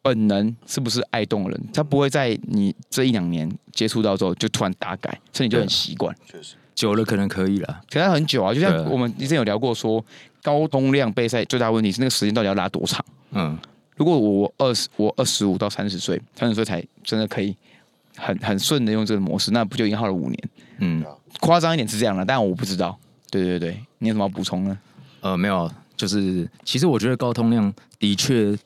[0.01, 1.63] 本能是不是爱动人？
[1.73, 6.15] 他不会在你这一两年接触到之后就突然大改，所以你就很习惯。
[6.25, 8.53] 确实，久了可能可以了，可能很久啊。
[8.53, 10.03] 就像我们之前有聊过，说
[10.41, 13.05] 高通量备赛最大问题是那个时间到底要拉多长？
[13.31, 13.55] 嗯，
[13.95, 17.55] 如果我二十我二十五到三十岁，三十岁才真的可以
[18.17, 20.49] 很很顺的用这个模式，那不就已经耗了五年？
[20.81, 21.03] 嗯，
[21.39, 22.97] 夸张一点是这样的，但我不知道。
[23.29, 24.77] 对对对，你有什么补充呢？
[25.21, 28.57] 呃，没有，就是其实我觉得高通量的确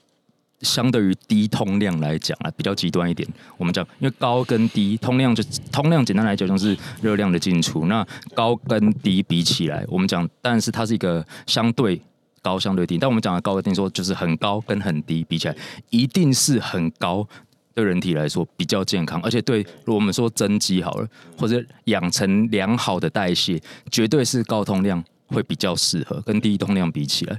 [0.61, 3.27] 相对于低通量来讲啊，比较极端一点。
[3.57, 7.85] 我们讲，因为高跟低通量就通量，简单来讲就是热量的进出。
[7.85, 12.01] 那高跟低比起来，我们讲，但是它是一个相对
[12.41, 12.97] 高、相对低。
[12.97, 15.55] 但我们讲的高跟低，说就是很高跟很低比起来，
[15.89, 17.27] 一定是很高。
[17.75, 21.07] 对人体来说比较健康，而且对如果我们说增肌好了，
[21.37, 23.61] 或者养成良好的代谢，
[23.91, 27.37] 绝对是高通量会比较适合，跟低通量比起来。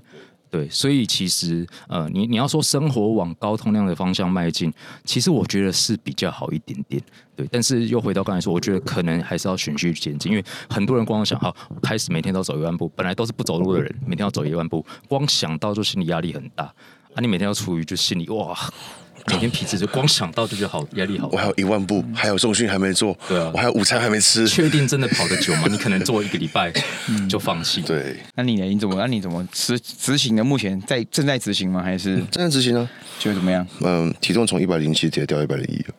[0.48, 4.72] 对，所以其实呃，你你要说生活往高通量的方向迈进，
[5.04, 7.02] 其实我觉得是比较好一点点。
[7.34, 16.64] 对，但是又回到刚才说，我觉得可能还是要循序渐进，因为很多人光想好开始每天都走一万步，本来都是不走路的人，每天要走一万步，光想到就心理压力很大。
[16.64, 18.56] 啊，你每天要处于就心里哇。
[19.28, 21.28] 每天皮质就光想到就觉得好压力好。
[21.32, 24.46] 我还有一万步，还有重训还没做，对啊，我还有午餐还没吃。
[24.46, 25.64] 确定真的跑得久吗？
[25.70, 26.72] 你可能做一个礼拜
[27.28, 27.82] 就放弃。
[27.82, 28.64] 对，那你呢？
[28.64, 28.94] 你怎么？
[28.96, 30.44] 那你怎么执执行的？
[30.44, 31.82] 目前在正在执行吗？
[31.82, 32.88] 还是正在执行呢？
[33.18, 33.66] 觉得怎么样？
[33.80, 35.94] 嗯，体重从一百零七直接掉一百零一了。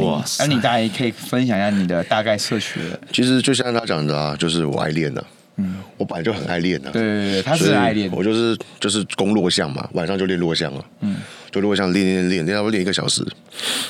[0.00, 0.24] 哇！
[0.38, 3.00] 那你大概可以分享一下你的大概摄取的？
[3.12, 5.24] 其实就像他讲的啊，就是我爱练的。
[5.62, 6.90] 嗯，我本来就很爱练的。
[6.90, 8.10] 对对对，他是爱练。
[8.12, 10.84] 我就是就是攻弱项嘛，晚上就练弱项了。
[11.00, 11.16] 嗯。
[11.50, 13.22] 就如果像练练练练，差不多练一个小时，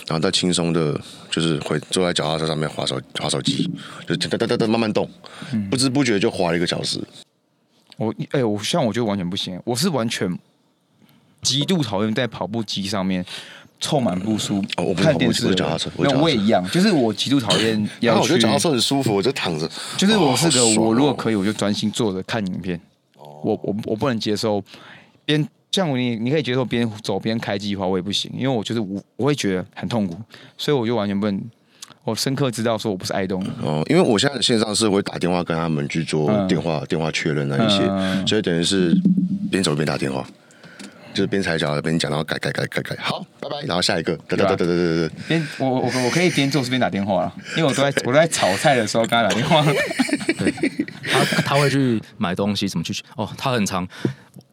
[0.09, 3.71] 然后再轻松的，就是会坐在脚踏车上面滑手滑手机，
[4.05, 5.09] 就哒哒哒哒慢慢动，
[5.71, 7.01] 不知不觉就滑了一个小时。
[7.97, 10.37] 我哎，我像我就完全不行，我是完全
[11.41, 13.25] 极度讨厌在跑步机上面
[13.83, 14.65] 凑满步数
[14.97, 15.55] 看电视。
[15.55, 17.87] 脚踏车，那我也一样， 就是我极度讨厌。
[18.01, 19.69] 然后我觉得脚踏车很舒服，我就躺着。
[19.99, 22.81] 就是我是个我如果可以，我就专心坐着看影片。
[23.19, 24.63] 我我我不能接受
[25.27, 25.47] 边。
[25.73, 30.15] 像我你你可以接受边走边开机的话，我也不行，因为我就是我我会觉得很痛苦，
[30.59, 31.43] 所以我就完全不能。
[32.05, 38.93] 我深刻知道说我不是爱动哦， 因为我现在线上是会打电话跟他们去做电话电话确认那一些，所以等于是
[39.53, 40.27] 边走边打电话，
[41.15, 49.63] 就是边踩脚边讲，然后改改改改改，好，拜拜，然后下一个，对对对对对对对，边我我我可以边做边打电话了，因为我都在 我都在炒菜的时候跟他打电话。
[50.39, 50.53] 对，
[51.11, 52.95] 他他会去买东西，怎么去？
[53.17, 53.87] 哦，他很长。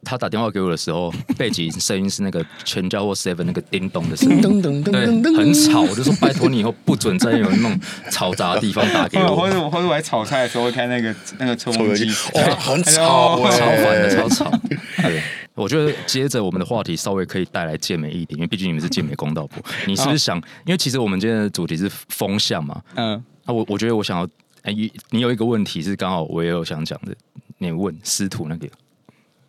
[0.02, 5.82] 他打电话给我的时候，背景声音是那个全家或 seven 那个叮咚的声音，对，很吵。
[5.82, 7.78] 我就说拜托你以后不准再有那种
[8.10, 9.36] 嘈杂的地方打给我。
[9.36, 14.50] 或者或者我在炒菜的时候会开那个那个抽风机，哇，很吵，超烦的，超吵。
[15.04, 15.22] 对，
[15.62, 19.62] 我觉得接着我们的话题稍微可以带来健美一点，因为毕竟你们是健美公道部。
[19.86, 20.38] 你是不是想？
[20.66, 22.82] 因为其实我们今天的主题是风向嘛。
[22.96, 23.14] 嗯。
[23.46, 24.28] 啊我我觉得我想要，
[24.64, 24.74] 哎，
[25.10, 27.16] 你有一个问题是刚好我也有想讲的，
[27.58, 28.68] 你问师徒那个。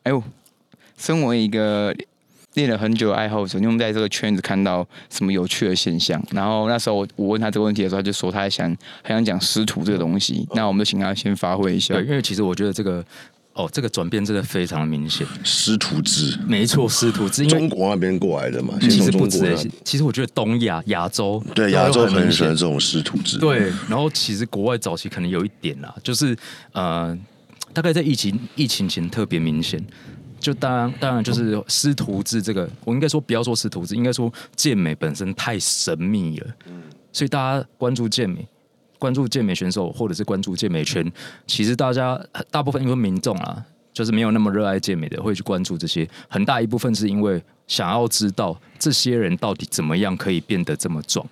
[0.02, 0.22] 哎呦。
[0.98, 1.96] 身为一个
[2.52, 6.22] 练了很久的爱好者，你有在这个圈子看到什么有趣的现象？
[6.30, 8.68] 然后那时候我我问他这个问题的时候，他就说他想
[9.02, 10.46] 很想讲师徒这个东西。
[10.52, 11.94] 那我们就请他先发挥一下。
[11.94, 13.02] 对，因为其实我觉得这个
[13.52, 15.26] 哦，这个转变真的非常明显。
[15.42, 18.74] 师徒制，没错，师徒制，中国那边过来的嘛。
[18.80, 23.38] 其实不止，其实我觉得东亚、亚洲对亚洲很喜欢这种师徒制。
[23.38, 26.36] 对，然后其实国外早期可能有一点啦，就是
[26.72, 27.16] 呃，
[27.72, 29.84] 大概在疫情疫情前特别明显。
[30.38, 36.46] 就当然，当然就是师徒制这个，我应该说不要说师徒制，应该说健美本身太神秘了。
[36.66, 36.80] 嗯，
[37.12, 38.48] 所以大家关注健美，
[39.00, 41.04] 关注健美选手，或者是关注健美圈，
[41.46, 42.20] 其实大家
[42.52, 46.08] 大部分因为民众啊，就是没有那么热爱健美的，会去关注这些。
[46.28, 51.26] 很大一部分是因为想要知道这些人到底怎么样可以变得这么壮。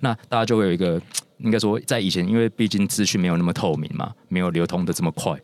[0.00, 1.00] 那大家就会有一个，
[1.38, 5.34] 应该说在以前，因为毕竟资讯没有那么透明嘛，没有流通的这么快，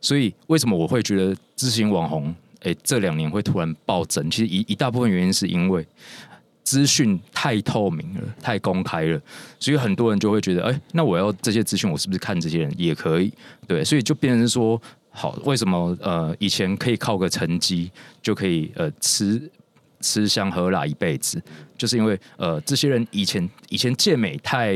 [0.00, 2.34] 所以为什么我会觉得知行网红？
[2.62, 5.86] 哎，这两年会突然暴增，其实一一大部分原因是因为
[6.66, 9.20] 资讯太透明了、太公开了，
[9.60, 13.32] 所以很多人就会觉得，哎，那我要这些资讯，我是不是看这些人也可以？
[13.68, 17.88] 对，所以就变成说，好，为什么呃以前可以靠个成绩
[18.20, 19.40] 就可以呃吃
[20.00, 21.40] 吃香喝辣一辈子，
[21.78, 24.74] 就是因为呃这些人以前以前健美太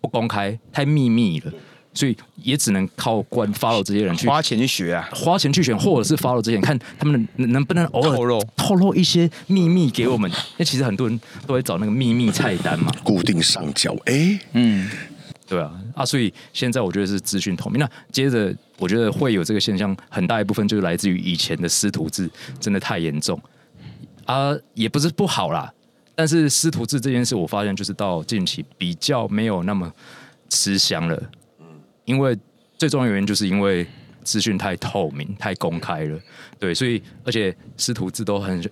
[0.00, 1.52] 不公开、太秘密了。
[1.94, 10.30] 所以也只能靠关 follow 这些人去花钱去学啊，花钱去选，或者是 follow 这些人，看他们能能不能偶尔透露透露一些秘密给我们。
[10.56, 13.94] 那其实很多人都会找那个秘密菜单嘛，固定上交。
[14.06, 14.90] 哎，嗯，
[15.46, 17.78] 对啊，啊，所以现在我觉得是资讯透明。
[17.78, 22.28] 那接着我觉得会有这个现象，很大一部分就是来自于以前的师徒制
[22.58, 23.40] 真的太严重
[24.24, 25.72] 啊，也不是不好啦。
[26.16, 29.92] 但是师徒制这件事，我发现就是到近期比较没有那么
[30.48, 31.22] 吃香了。
[32.04, 32.36] 因为
[32.76, 33.86] 最重要原因就是因为
[34.22, 36.18] 资讯太透明、太公开了，
[36.58, 38.70] 对，所以而且师徒制都很，就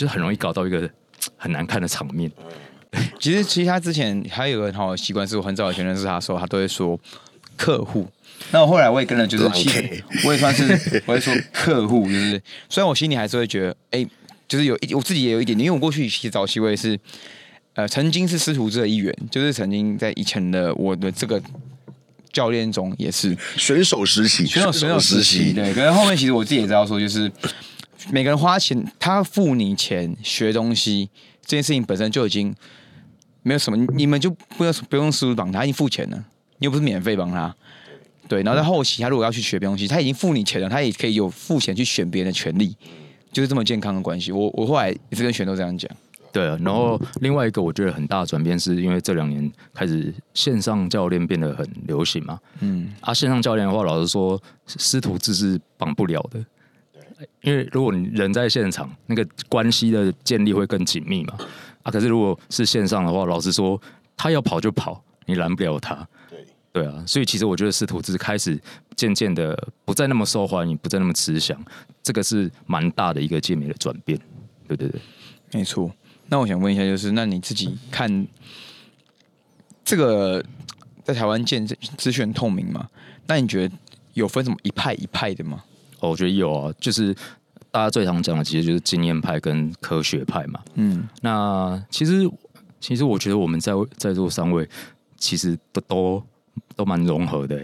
[0.00, 0.88] 是很容易搞到一个
[1.36, 2.30] 很难看的场面。
[3.18, 6.98] 其实，其实他之前还有个很好的习惯，是我很早以前认识他的时候，他都会说
[7.56, 8.06] 客户。
[8.50, 14.06] 那我后来我也跟了，就是其实我也算是我也说客户，就是虽然我心里还是会觉得，哎。
[14.46, 17.00] 就是有一我自己也有一点点，因为我过去其实早期我也是，
[17.72, 21.42] 呃，曾经是师徒制的一员，就是曾经在以前的我的这个
[22.34, 25.72] 教练中也是选手实习，选手选手实习，对。
[25.72, 27.30] 可是后面其实我自己也知道说，就是
[28.10, 31.08] 每个人花钱，他付你钱学东西
[31.46, 32.54] 这件事情本身就已经
[33.42, 34.28] 没有什么，你们就
[34.58, 36.24] 不用不用师傅帮他，已经付钱了，
[36.58, 37.54] 你又不是免费帮他。
[38.26, 42.76] 对，然后在后期，他如果要去学别东西，他已经付你钱了，他也可以有付钱去选别人的权利，
[43.32, 44.32] 就是这么健康的关系。
[44.32, 45.90] 我我后来也是跟选都这样讲。
[46.34, 52.40] 对啊，然后另外一个我觉得很大的转变，是因为这两年开始线上教练变得很流行嘛。
[52.58, 52.92] 嗯。
[53.00, 56.44] 啊，线上教练的话，老实说，师徒制是绑不了的。
[57.42, 61.38] 因为如果你人在现场，那个关系的建立会更紧密嘛。
[61.84, 63.80] 啊，可是如果是线上的话，老实说，
[64.16, 66.04] 他要跑就跑，你拦不了他。
[66.72, 68.60] 对啊，所以其实我觉得师徒制开始
[68.96, 71.56] 渐渐的不再那么受欢迎，不再那么吃香，
[72.02, 74.18] 这个是蛮大的一个界面的转变。
[74.66, 75.00] 对对对，
[75.52, 75.88] 没错。
[76.34, 78.26] 那我想问一下，就是那你自己看
[79.84, 80.44] 这个
[81.04, 82.88] 在台湾建资讯透明吗？
[83.28, 83.74] 那你觉得
[84.14, 85.62] 有分什么一派一派的吗？
[86.00, 87.14] 哦，我觉得有啊，就是
[87.70, 90.58] 大家最常讲的其实就是经验派跟科学派嘛。
[90.74, 92.28] 嗯，那其实
[92.80, 94.68] 其实我觉得我们在在座三位
[95.16, 96.22] 其实都都。
[96.76, 97.60] 都蛮融合的，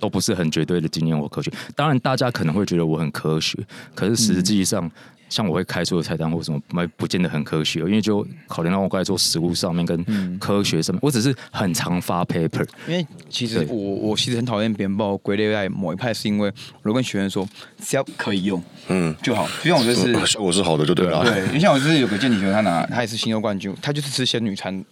[0.00, 1.52] 都不是很绝对的经验或科学。
[1.74, 3.58] 当然，大家可能会觉得我很科学，
[3.94, 4.90] 可是实际上，
[5.34, 12.64] 像我会开出的菜单或什么，没不见得很科学，因为就考虑到我过来做食物上面跟科学上面，我只是很常发 paper。
[12.86, 16.52] 因为其实我我其实很讨厌别人把我归类在某一派，是因为
[16.84, 17.48] 我跟学员说
[17.82, 19.48] 只要可以用，嗯就好。
[19.62, 21.24] 就像我就是效果是好的就对了。
[21.24, 24.84] 对，你像我就是有个健体学员，他拿他也是新秀冠军，他就是吃仙女餐。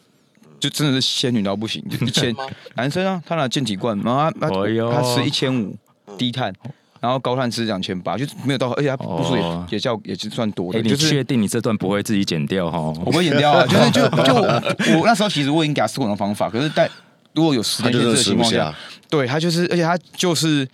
[0.59, 2.33] 就真的是仙女到不行，就一千
[2.77, 5.77] 男生啊，他拿健体罐，然后他他吃一千五
[6.17, 6.55] 低碳，
[7.03, 10.81] 然后高碳吃两千八，就没有到，而且他步数也也叫也是算多的。
[10.81, 12.79] 你确定你这段不会自己剪掉哈？
[13.05, 16.89] 我不会剪掉啊， 就是就就我那时候其实我已经给他试过种方法，可是但
[17.35, 18.73] 如果有时间限制的情况下，
[19.11, 20.65] 对他就是，而且他就是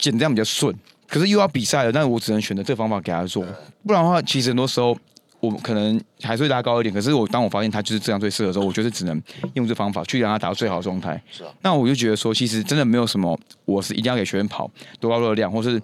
[0.00, 0.74] 剪这样比较顺，
[1.06, 3.44] 可是又要比赛了，但是我只能选择这个方法给他做，
[3.86, 4.96] 不然的话，其实很多时候。
[5.42, 9.20] 我可能还是会拉高一点，可是我当我发现他就是这样最适合的时候，我觉得只能
[9.54, 11.20] 用这方法去让他达到最好的状态。
[11.30, 14.70] 是啊，那我就觉得说，其实真的没有什么，我是一定要给学员跑
[15.00, 15.82] 多高热量，或是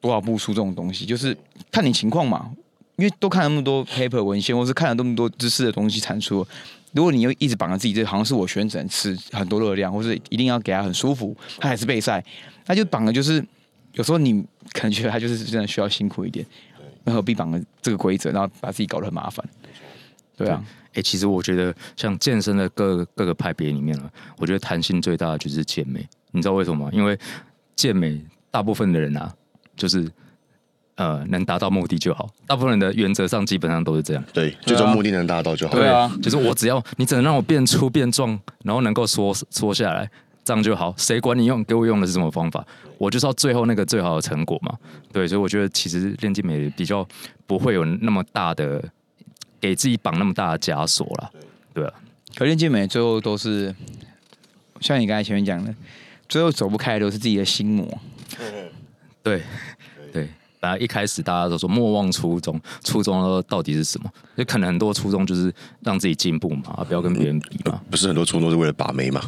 [0.00, 1.36] 多少步数这种东西，就是
[1.72, 2.50] 看你情况嘛。
[2.96, 6.46] 因为都看了那么多 paper 文献，或是看了那么多知识的东西产出，
[6.92, 12.24] 如果你又一直绑着自己，这好像是我学员只能吃很多热量，或是一定要给他很舒服，他还是备赛，
[12.66, 13.44] 那就绑的就是
[13.94, 14.40] 有时候你
[14.72, 16.46] 可能觉得他就是真的需要辛苦一点。
[17.12, 19.44] 何必绑了这个规则，然后把自己搞得很麻烦？
[20.36, 26.06] 对啊，哎，其实我觉得像健身的各各个派别里面呢，我觉得弹性最大的就是健美。
[26.32, 26.90] 你知道为什么吗？
[26.92, 27.18] 因为
[27.76, 29.32] 健美大部分的人啊，
[29.76, 30.10] 就是
[30.96, 32.28] 呃能达到目的就好。
[32.46, 34.24] 大部分人的原则上基本上都是这样。
[34.32, 35.74] 对，最终目的能达到就好。
[35.74, 40.10] 对啊，就是我只要你只能让我变粗变壮，然后能够缩缩下来。
[40.44, 42.64] 这样就好，谁管你用给我用的是什么方法？
[42.98, 44.76] 我就是要最后那个最好的成果嘛。
[45.12, 47.06] 对，所以我觉得其实练健美比较
[47.46, 48.82] 不会有那么大的
[49.58, 51.30] 给自己绑那么大的枷锁了。
[51.72, 51.94] 对啊，
[52.36, 53.74] 可练健美最后都是
[54.80, 55.74] 像你刚才前面讲的，
[56.28, 57.86] 最后走不开的都是自己的心魔。
[59.22, 59.42] 对，
[60.64, 60.70] 对。
[60.70, 60.78] 啊！
[60.78, 64.10] 一开始大家都说莫忘初衷，初衷到底是什么？
[64.36, 65.52] 就可能很多初衷就是
[65.82, 67.80] 让自己进步嘛，不要跟别人比嘛。
[67.90, 69.20] 不是很多初衷是为了把妹嘛？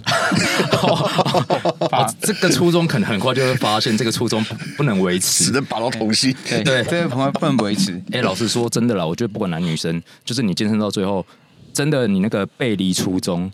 [2.20, 4.45] 这个初衷可能很快就会发现，这个初衷
[4.76, 6.34] 不能维持，只能把到同心。
[6.64, 8.03] 对，这个朋友不能维持。
[8.12, 11.24] 哎，老实说，真的啦，我觉得不管男女生，就是你健身到最后，
[11.72, 13.51] 真的你那个背离初衷，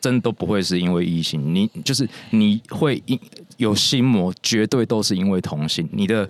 [0.00, 3.18] 真都不会是因为异性，你就是你会因
[3.56, 5.88] 有心魔，绝对都是因为同性。
[5.92, 6.28] 你的。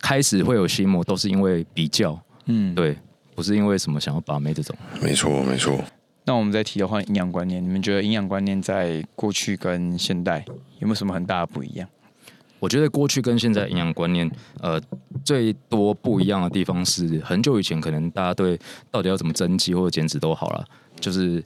[0.00, 2.96] 开始会有心魔，都是因为比较，嗯，对，
[3.34, 4.76] 不是因为什么想要把妹这种。
[5.00, 5.78] 没错，没错。
[6.24, 10.44] 那我们再提的话，营养观念，你们觉得营养观念在过去跟现代
[10.80, 11.88] 有没有什么很大的不一样？
[12.58, 14.28] 我觉得过去跟现在营养观念，
[14.60, 14.80] 呃，
[15.22, 18.58] 最多不一样的地方是，很久以前可能大家对
[18.90, 20.64] 到底要怎么增肌或者减脂都好了，
[20.98, 21.44] 就是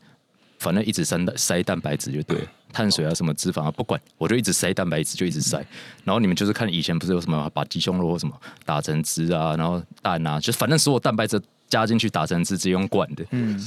[0.61, 2.47] 反正一直塞塞蛋白质就对了。
[2.73, 5.57] 碳水啊，什么脂肪啊，不管，我就一直塞蛋白质，就一直塞。
[6.05, 13.25] 然后你们就是看以前不是有什么把鸡胸肉或什么打成汁啊，然后蛋啊，就反正所有蛋白质加进去打成汁，直接用灌的。
[13.33, 13.61] 嗯，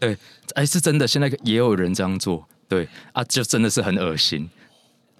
[0.00, 0.16] 对，
[0.54, 2.44] 哎，是真的，现在也有人这样做。
[2.66, 4.50] 对啊，就真的是很恶心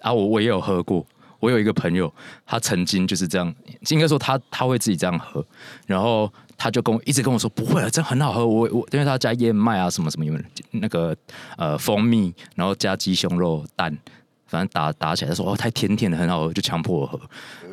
[0.01, 0.11] 啊！
[0.11, 1.07] 我我也有喝过，
[1.39, 2.13] 我有一个朋友，
[2.45, 3.55] 他曾经就是这样，
[3.87, 5.45] 应该说他他会自己这样喝，
[5.85, 6.29] 然后。
[6.59, 8.45] 他就跟我一直跟我说不会啊，真很好喝。
[8.45, 10.37] 我我因为他加燕麦啊什么什么，有
[10.71, 11.15] 那个
[11.57, 13.97] 呃蜂蜜，然后加鸡胸肉蛋，
[14.45, 17.19] 反正打打起来，他说哦太甜甜的很好喝，就强迫我喝。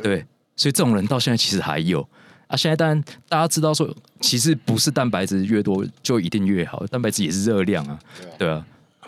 [0.03, 0.24] 对，
[0.55, 2.09] 所以这种人到现在其实还有。
[2.47, 7.99] 啊，现在当然大家知道说，其实不是蛋白质越多就一定越好，蛋白质也是热量啊，
[8.39, 8.64] 对啊，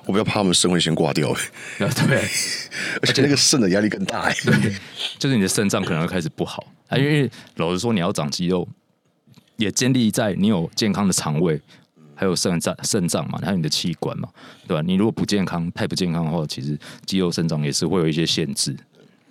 [0.07, 1.33] 我不要怕他们肾会先挂掉，
[1.79, 2.19] 对 啊对，
[3.01, 4.35] 而且那个肾的压力更大哎。
[5.21, 8.67] 就是你的肾脏可能会开始不好啊，因为老实说，你要长肌肉，
[9.59, 11.61] 也建立在你有健康的肠胃，
[12.15, 14.29] 还有肾脏、肾脏嘛，还有你的器官嘛，
[14.67, 14.83] 对吧？
[14.83, 18.75] 你如果不健康，太不健康的话，其实肌肉生长也是会有一些限制。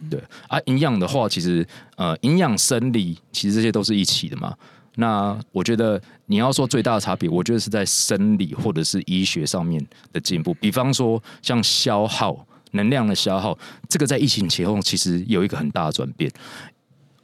[0.09, 1.65] 对啊，营养的话，其实
[1.95, 4.55] 呃，营养生理其实这些都是一起的嘛。
[4.95, 10.53] 那我觉得你要说最大的差别，我觉得是在生理或者是医学上面的进步。
[10.55, 13.57] 比方说像消耗能量的消耗，
[13.87, 16.31] 这个在疫情前后其实有一个很大的转变。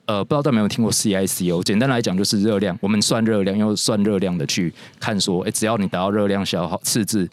[0.05, 1.63] 呃，不知道大家有没有听过 CICO？
[1.63, 7.29] 简单来讲就是热量，我们算热量，用算热量的去看说，哎，只要你达到热量消耗赤字。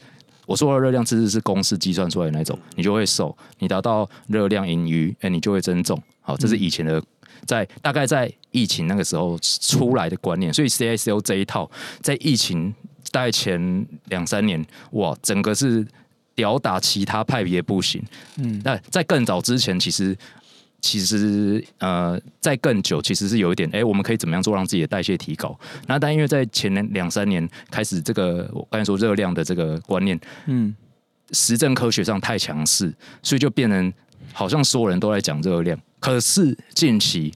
[0.47, 6.01] 我说的热量赤字是公式计算出来的那种，你就会瘦；你达到热量盈余，哎，你就会增重。
[6.21, 7.03] 好，这是以前的
[7.45, 10.53] 在大概在疫情那个时候出来的观念。
[10.53, 11.69] 所以 CICO 这一套
[12.01, 12.73] 在疫情
[13.11, 15.85] 大概前两三年，哇，整个是
[16.37, 18.01] 吊打其他派别不行。
[18.37, 20.17] 嗯，那在更早之前，其实。
[20.81, 25.59] 其实，呃，在更久，其实是有一点，哎，我们可以怎么样做让自己的代谢提高？
[25.87, 30.75] 那但因为在前年两三年开始，这个我刚才说热量的这个观念，嗯，
[31.33, 33.93] 实证科学上太强势，所以就变成
[34.33, 35.79] 好像所有人都在讲热量。
[35.99, 37.33] 可是近期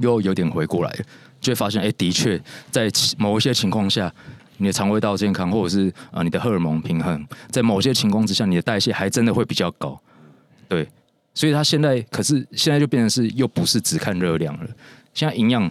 [0.00, 0.92] 又有点回过来，
[1.40, 2.40] 就会发现，哎，的确
[2.70, 4.12] 在某一些情况下，
[4.56, 10.00] 你的肠胃道健康，或者是啊你的荷尔蒙平衡，在某些情况之下，你的代谢还真的会比较高，
[10.68, 10.88] 对。
[11.34, 14.70] 所以它现在可是现在就变成是又不是只看热量了，
[15.14, 15.70] 现在营养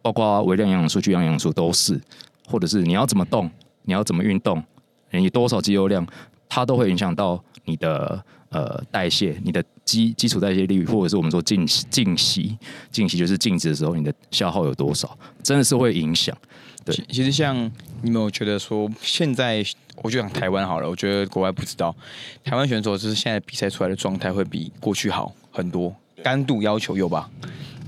[0.00, 2.00] 包括微量营养素、巨量营养素都是，
[2.46, 3.50] 或者是你要怎么动，
[3.82, 4.62] 你要怎么运动，
[5.10, 6.06] 你多少肌肉量，
[6.48, 12.58] 它都会影响到你的呃代谢、你的基基础代谢率，或者是我们说静静息，
[12.90, 16.36] 静息就是静止的时候你的消耗有多少，真的是会影响。
[16.84, 17.56] 对，其实像
[18.02, 19.64] 你有没有觉得说现在？
[20.02, 21.94] 我就讲台湾好了，我觉得国外不知道。
[22.42, 27.30] 台湾选手就是现在比赛出来的状态会比过去好很多，干度要求有吧？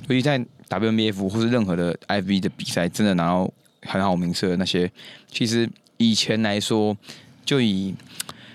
[0.06, 0.38] 所以在
[0.68, 4.88] WBF 或是任何的 IV 的比赛，真的拿到很好名次的那些，
[5.28, 6.96] 其实以前来说，
[7.44, 7.92] 就以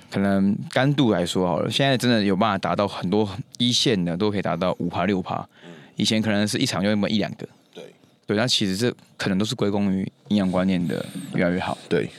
[0.09, 5.45] 可能干度来说好了，现在真的有办法达到很多一线的都可以达到五趴六趴。
[5.97, 7.45] 以前可能是一场就那么一两个。
[8.25, 11.05] 对对，那其实这可能都是归功于营养观念的
[11.35, 11.77] 越来越好。
[11.87, 12.09] 对。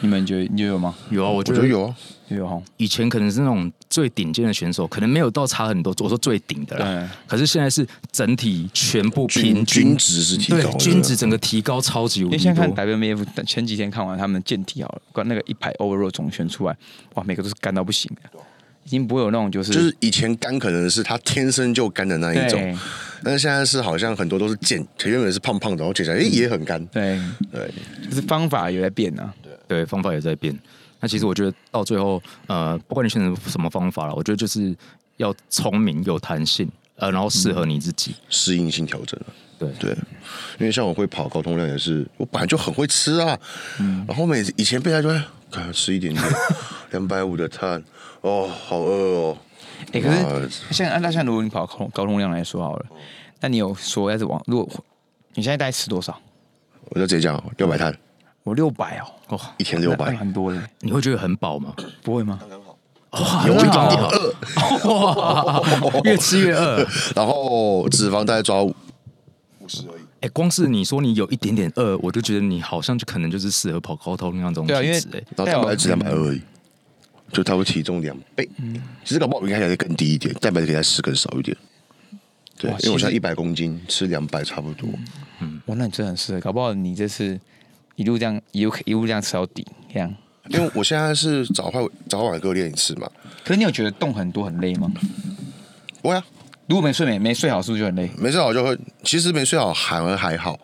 [0.00, 0.94] 你们觉得你有吗？
[1.10, 1.96] 有啊，我觉得有啊，
[2.28, 2.60] 有哈。
[2.78, 5.94] 以前可能是那种最顶尖的选手，可能没有到差很多。
[6.00, 12.44] 我说最顶的啦，可是现在是整体全部平均值是提高，均值整个提高超级无敌多。
[12.44, 16.74] 在看 WMF，前几天看完他们健体好了，关那个一排 overall 总选出来，
[17.14, 18.38] 哇，每个都是干到不行的。
[18.86, 22.78] 已经不会有那种就是就是以前干可能是他天生就干的那一种，
[23.24, 26.86] 但是现在是好像很多都是健，原本是胖胖的，然后减下来，哎，也很干。
[26.86, 27.20] 对。
[27.50, 27.68] 对，
[28.08, 29.34] 就是方法也在变啊。
[29.42, 30.56] 对对，方法也在变。
[31.00, 34.72] 那其实我觉得到最后，呃，不管你选择什么方法了，我觉得就是
[35.16, 39.18] 要聪明、有弹性，呃，然后适合你自己，适应性调整
[39.58, 39.68] 对。
[39.80, 39.90] 对，
[40.60, 43.36] 因为像我会跑高通量也是，我本来就很会吃啊，
[43.80, 45.08] 嗯，然后每以前被他就
[45.64, 46.24] 会吃一点点，
[46.92, 47.82] 两百五的碳。
[48.22, 49.36] 哦，好饿哦！
[49.92, 52.86] 哎，可是像按照像如果你跑高高通量来说好了，
[53.40, 54.84] 那你有说要是往如果
[55.34, 56.18] 你现在大概吃多少？
[56.90, 57.96] 我就直接讲六百碳，
[58.42, 60.60] 我六百哦，哦，一天六百，很多的。
[60.80, 61.72] 你会觉得很饱吗？
[62.02, 62.38] 不会吗？
[62.40, 62.76] 刚刚好，
[63.38, 64.34] 哇，有点点饿，
[64.92, 65.62] 哇，
[66.04, 66.84] 越吃越饿。
[67.14, 68.74] 然后脂肪大概抓五。
[70.26, 75.08] 哎，光是你说你有一点点饿，我就觉得你好像就可能就是适合跑高通量这种体质。
[75.12, 76.42] 哎，然后蛋白质两百二而已。
[77.32, 78.48] 就他会体重两倍，
[79.04, 81.56] 其实搞不好应该还更低一点，蛋白质可以再吃更少一点。
[82.56, 84.88] 对，因为我现在一百公斤，吃两百差不多。
[85.40, 87.38] 嗯，哇，那你真的很适合，搞不好你这次
[87.96, 90.14] 一路这样一路一路这样吃到底，这样。
[90.50, 93.10] 因为我现在是早晚早晚各练一次嘛。
[93.44, 94.88] 可是你有觉得动很多很累吗？
[96.00, 96.24] 不会啊，
[96.66, 98.10] 如果没睡没没睡好，是不是就很累？
[98.18, 100.58] 没睡好就会，其实没睡好反而还好，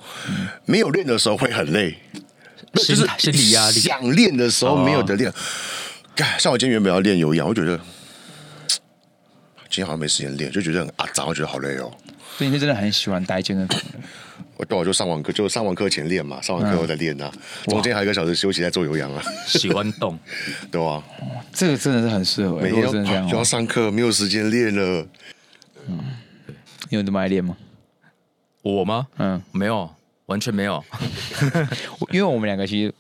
[0.67, 1.97] 没有练的时候会很累，
[2.75, 3.79] 就是心理压力。
[3.79, 5.33] 想练的时候没有得练。
[6.39, 7.77] 像我今天原本要练有氧，我觉得
[9.69, 11.91] 今天好像没时间练，就觉得很啊，早上觉得好累哦。
[12.37, 13.99] 所以你真的很喜欢待健身房的。
[14.57, 17.31] 我到我就上完课，就上完课前练嘛，上完课后再练啊。
[17.65, 19.23] 中间还有一个小时休息，在做有氧啊。
[19.47, 20.19] 喜欢动，
[20.71, 21.03] 对吧？
[21.53, 22.83] 这个真的是很适合，每天
[23.29, 25.07] 就要上课，没有时间练了。
[25.89, 25.99] 嗯，
[26.91, 27.57] 你有这么爱练吗？
[28.63, 29.07] 我吗？
[29.19, 29.91] 嗯，没有，
[30.27, 30.83] 完全没有。
[32.13, 32.95] 因为我们两个其实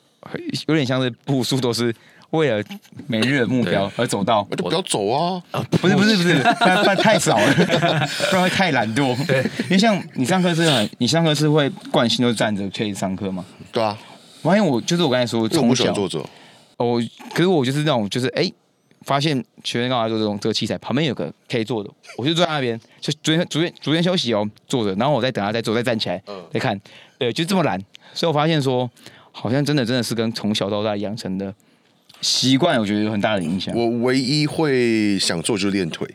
[0.66, 1.94] 有点像是步数都是。
[2.32, 2.64] 为了
[3.08, 5.42] 每日的目标而走到，我就不要走啊！
[5.70, 7.52] 不是不是不是， 那那太少了，
[8.30, 9.14] 不然会太懒惰。
[9.26, 13.44] 对，因为像你上课是很，你上课是会惯性都站着可以上课吗？
[13.70, 13.98] 对啊，
[14.40, 16.26] 我发现我就是我刚才说，从小不喜欢坐着。
[16.78, 16.98] 哦，
[17.34, 18.50] 可是我就是那种就是哎、
[19.04, 26.80] 发现学生刚好做这种这个器材旁边有个可以坐的，我就坐在那边，就逐渐逐渐逐渐休息哦，坐着，然后我再等他再坐，再站起来，嗯再看，
[27.18, 27.78] 对，就这么懒。
[28.14, 28.90] 所以我发现说，
[29.30, 31.54] 好像真的真的是跟从小到大养成的
[32.20, 33.74] 习惯，我觉得有很大的影响。
[33.74, 36.08] 我唯一会想做就是练腿，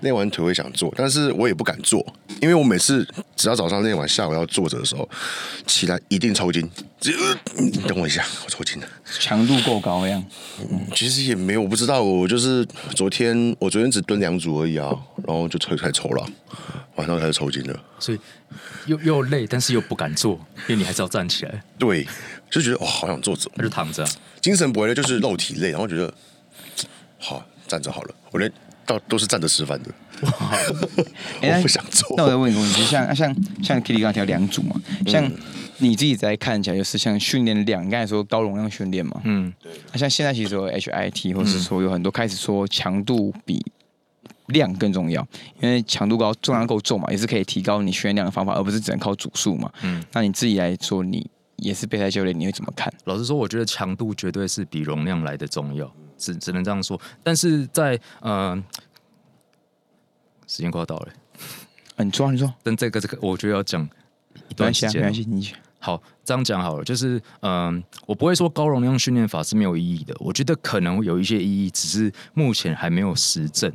[0.00, 2.04] 练完腿会想做，但是我也不敢做，
[2.40, 3.06] 因为我每次
[3.36, 5.08] 只要早上练完，下午要坐着的时候，
[5.66, 6.68] 起来一定抽筋。
[7.86, 8.86] 等我一下，我抽筋了。
[9.20, 10.22] 强度够高呀、
[10.70, 14.94] 嗯，其实也没有，我不知道，我就是昨天我昨天只蹲两组而已啊，
[15.26, 16.26] 然后就抽开始抽了，
[16.96, 17.80] 晚上开始抽筋了。
[17.98, 18.18] 所以
[18.86, 20.32] 又又累，但是又不敢坐，
[20.66, 22.06] 因为你还是要站起来，对，
[22.50, 24.10] 就觉得哦，好想坐着，那就躺着啊、
[24.40, 26.12] 精神不会累，就是肉体累，然后觉得
[27.18, 28.52] 好站着好了，我连
[28.88, 29.94] 到都是站着吃饭的，
[31.42, 32.14] 哎 我不想做。
[32.16, 33.32] 那我再问一个问题，像像
[33.62, 34.74] 像 Kitty 刚刚提到两组嘛，
[35.06, 35.30] 像
[35.76, 39.52] 你自己在看起来就是像训练量，你刚才说高容量训练嘛，嗯，
[39.92, 43.64] 那像现在其实有 HIT，或是说有很多开始说强度比
[44.46, 45.24] 量更重要，
[45.60, 49.70] 因为强度高，重量够重嘛，也是可以提高你训练量的方法，而不是只能靠组数嘛。
[49.82, 52.90] 嗯嗯，那你自己来说，你也是备赛教练，你会怎么看？
[53.04, 57.00] 老实说，我觉得强度绝对是比容量来的重要，只只能这样说。
[57.22, 58.54] 但是在呃，
[60.46, 61.08] 时间快要到了，
[61.96, 63.88] 啊，你说啊，你说，但这个这个，我觉得要讲
[64.48, 65.04] 一段时间哦。
[65.04, 73.72] 关系，你好，这样讲好了，就是嗯、我不会说高容量训练法是没有意义的，我觉得可能有一些意义，只是目前还没有实证。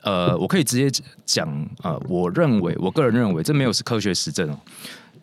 [0.00, 0.90] 呃，我可以直接
[1.24, 4.58] 讲，呃，我认为，我个人认为，这没有是科学实证哦。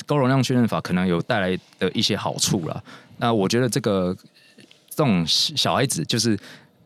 [0.05, 2.81] 高容量训练法可能有带来的一些好处啦。
[3.17, 4.15] 那我觉得这个
[4.99, 6.37] 这种小孩子，就是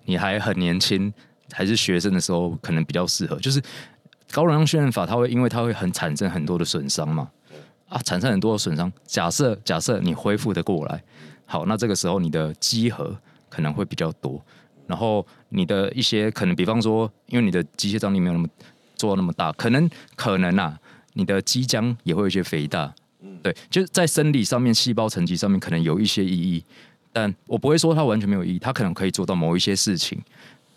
[0.05, 1.11] 你还很年轻，
[1.51, 3.35] 还是学生的时候，可能比较适合。
[3.37, 3.59] 就是
[4.31, 7.27] 高容量训练法，它会因为它会很产生很多的损伤嘛，
[7.89, 8.93] 啊，产生很多的损伤。
[9.07, 11.03] 假设假设你恢复的过来，
[11.47, 13.17] 好，那这个时候你的肌核
[13.49, 14.39] 可能会比较多，
[14.85, 18.47] 然后你的一些可能，比方说，因为你的机械张力没有那么
[18.95, 20.77] 做到那么大，可能可能啊，
[21.13, 22.93] 你的肌浆也会有一些肥大，
[23.41, 26.63] 对，就是在生理上面、细胞层级上面可能有一些意义，
[27.13, 30.19] 但我不会说它完全没有意义，它可能可以做到某一些事情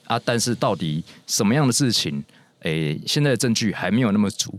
[0.04, 2.22] 啊，但是到底什么样的事情，
[2.60, 4.56] 诶，现在的证据还没有那么足，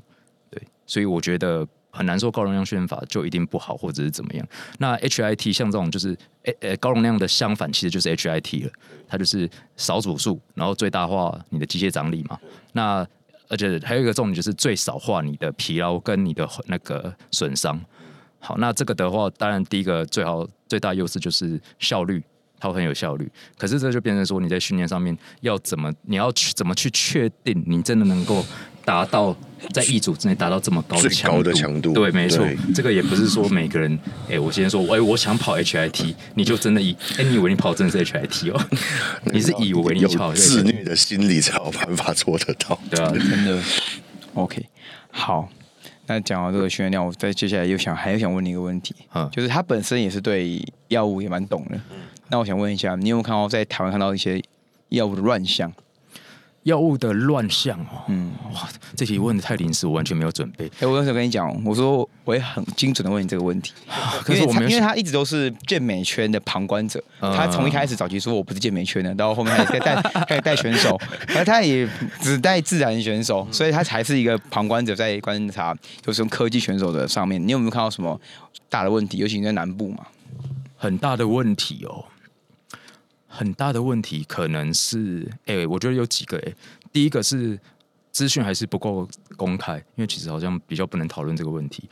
[0.49, 4.47] 对，所以我觉得很难说高容量训练法就一定不好或者是怎么样。
[4.79, 8.71] 那 HIT 像这种就是诶诶高容量的相反，其实就是 HIT 了，
[9.07, 12.39] 它就是少组数，然后最大化你的机械张力嘛。
[12.73, 13.07] 那
[13.49, 17.79] 而且还有一个重点就是最少化你的疲劳跟你的那个损伤。
[18.39, 22.23] 好，那这个的话，当然第一个最好最大优势就是效率，
[22.59, 23.29] 它会很有效率。
[23.57, 28.45] 可是这就变成说你在训练上面要怎么，你要去怎么去确定你真的能够
[28.85, 29.35] 达到
[29.73, 38.65] 在一组之内达到这么高的最强高的强度对，没错，这个也不是说每个人，哎、我今天说，哎、我想跑 HIT，你就真的以，哎、你以为你跑真的是 HIT 哦？
[39.33, 40.63] 你是以为你有跑自？
[40.63, 42.79] 虐的心理才有办法做得到。
[42.89, 43.61] 对啊，真的
[44.35, 44.65] OK。
[45.09, 45.49] 好，
[46.07, 51.79] 那讲完这个训练量，我再接下来又想还有想问你一个问题，嗯就是他本身也是对药物也蛮懂的。
[52.29, 54.41] 那我想问一下，你有没有看到在台湾看到一些
[54.89, 55.71] 药物的乱象？
[56.67, 60.69] 药物的乱象哦，嗯，哇，这题问的太临时，我完全没有准备。
[60.81, 63.71] 哎、我那时候跟你讲，我说我也很精准的问你这个问题，
[64.21, 67.33] 可是我没有因为他一直都是健美圈的旁观者，嗯。
[67.33, 69.95] 他从一开始早期说我不是健美圈的，到后面开始带
[70.27, 70.99] 开始带选手，
[71.37, 71.87] 而他也
[72.19, 78.19] 只带自然选手，所以他才是一个旁观者在观察，就是用科技选手的上面，你有没有看到什么
[78.67, 79.19] 大的问题？
[79.19, 80.05] 尤其你在南部嘛，
[80.75, 82.03] 很大的问题哦，
[83.37, 86.53] 很大的问题可能是，哎、我觉得有几个哎、
[86.91, 87.59] 第一个是
[88.11, 91.87] 资讯还是不够公开，因为其实好像比较不能讨论这个问题。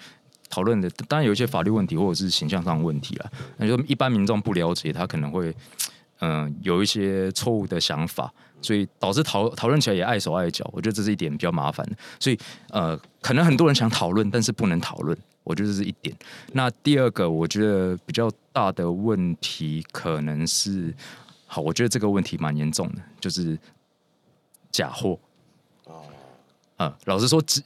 [0.49, 5.53] 讨论的当然有一些法律问题或者是形象上的问题了，那就一般民众不了解，他可能会
[6.19, 10.67] 嗯、有一些错误的想法，所以导致讨讨论起来也碍手碍脚。
[10.71, 12.39] 我觉得这是一点比较麻烦的，所以
[12.69, 15.15] 呃，可能很多人想讨论，但是不能讨论。
[15.43, 16.15] 我觉得这是一点。
[16.53, 20.91] 那第二个，我觉得比较大的问题可能是，
[21.55, 23.57] 好，我觉得这个问题蛮严重的，就是
[24.71, 25.17] 假货。
[26.75, 27.63] 呃，老实说，只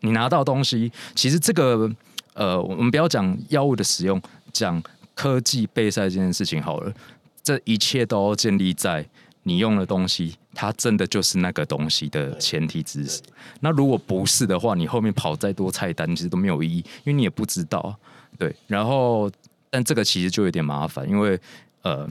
[0.00, 1.88] 你拿到东西，其实这个
[2.34, 4.20] 呃，我们不要讲药物的使用，
[4.52, 4.82] 讲
[5.14, 6.92] 科技备赛这件事情好了，
[7.40, 9.08] 这一切都要建立在
[9.44, 13.22] 你用的东西，它真的就是那个东西的前提之下。
[13.60, 17.96] 那如果不是的话，你后面跑再多菜单，其实都没有意义，因为你也不知道。
[18.36, 19.30] 对，然后
[19.70, 21.38] 但这个其实就有点麻烦，因为
[21.82, 22.08] 呃，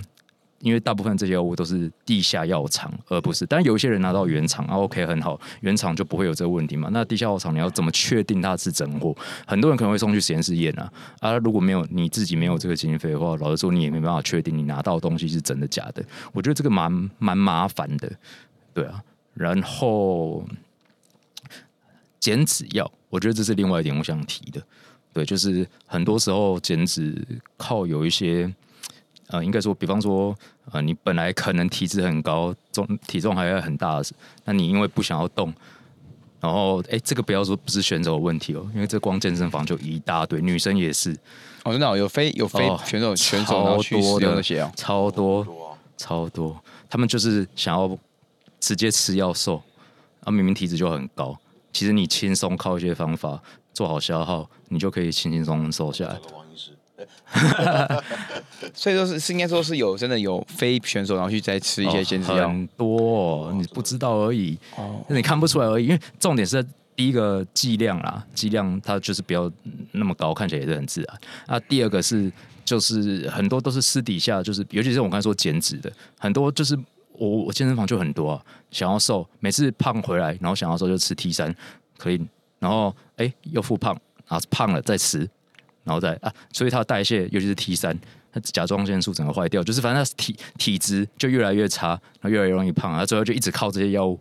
[0.60, 3.46] 因为大部分这些药物都是地下药厂，而不是。
[3.46, 6.90] 但有一些人拿到原厂啊，OK 很好，原厂就不会有这个问题嘛。
[6.92, 9.16] 那地下药厂你要怎么确定它是真货？
[9.46, 16.04] 很多人可能会送去实验室验啊，啊，如果没有你自己没有这个经费的话，老实说你也没办法确定你拿到东西是真的假的。
[16.34, 18.12] 我觉得这个蛮蛮麻烦的，
[18.74, 19.00] 对啊。
[19.36, 20.44] 然后
[22.20, 24.60] 减脂药，我觉得这是另外一点我想提的，
[25.14, 27.24] 对，就是很多时候减脂
[27.58, 28.52] 靠有一些。
[29.28, 30.34] 呃，应该说，比方说，
[30.72, 34.02] 呃，你本来可能体脂很高，重体重还要很大，
[34.46, 35.54] 那你因为不想要动，
[36.40, 41.12] 然后，哎，这个不要说不是选手的问题哦，因为这光健身房就一大堆，女生也是，
[41.66, 45.46] 哦，真的有非有非选手选手超多的那些哦，超多
[45.98, 46.58] 超多，
[46.90, 47.98] 他们就是想要
[48.62, 49.62] 直接吃药瘦，
[50.24, 51.38] 啊，明明体脂就很高，
[51.74, 53.42] 其实你轻松靠一些方法
[53.74, 56.18] 做好消耗，你就可以轻轻松松瘦下来。
[58.74, 65.86] 所以说是是应该说是有真的有非选手然后去再吃一些减脂药，很多你不知道而已，哦，你看不出来而已。
[65.86, 66.64] 因为重点是
[66.96, 69.52] 第一个剂量啦，剂量它就是不要
[69.92, 71.20] 那么高，看起来也是很自然。
[71.46, 72.32] 啊，第二个是
[72.66, 76.76] 就是很多都是私底下，就是尤其是我刚才说减脂的，很多就是
[77.14, 78.42] 我我健身房就很多啊，
[78.72, 81.56] 想要瘦，每次胖回来，然后想要瘦就吃 T 三
[81.98, 82.20] 可以，
[82.58, 83.94] 然后哎又复胖，
[84.28, 85.30] 然后胖了再吃。
[85.88, 87.98] 然后再啊，所以他的代谢，尤其是 T 三，
[88.34, 94.20] 他甲状腺素整个坏掉，就是反正他体体质就越来越差，然后越来越容易胖，他最后就一直靠这些药物，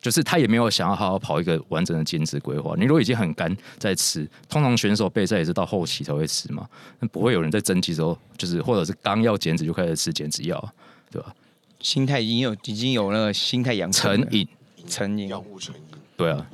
[0.00, 2.74] 就是他也没有想要好好跑一个完整的减脂规划。
[2.78, 6.66] 你如果已经很干在吃，通常选手备赛也是到后期才会吃嘛，
[7.00, 10.74] 那不会有人在增肌时候，就是或者是刚要减脂就开始吃减脂药，
[11.10, 11.34] 对吧？
[11.80, 14.48] 心态已经有已经有那个心态养成瘾，
[14.86, 15.82] 成瘾，药物成瘾，
[16.16, 16.46] 对啊。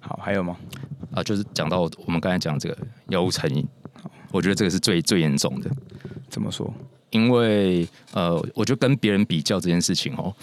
[0.00, 0.56] 好，还有吗？
[1.12, 2.76] 啊，就是讲到我们刚才讲这个
[3.08, 3.66] 药物成瘾，
[4.30, 5.70] 我觉得这个是最最严重的。
[6.28, 6.72] 怎么说？
[7.10, 10.34] 因为呃，我觉得跟别人比较这件事情哦，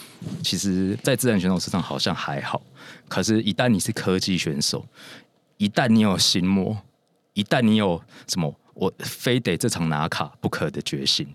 [0.43, 2.61] 其实，在自然选手身上好像还好。
[3.07, 4.86] 可是，一旦你是科技选手，
[5.57, 6.78] 一旦你有心魔，
[7.34, 11.28] 一旦你有什么我非得这场拿卡不可的决心，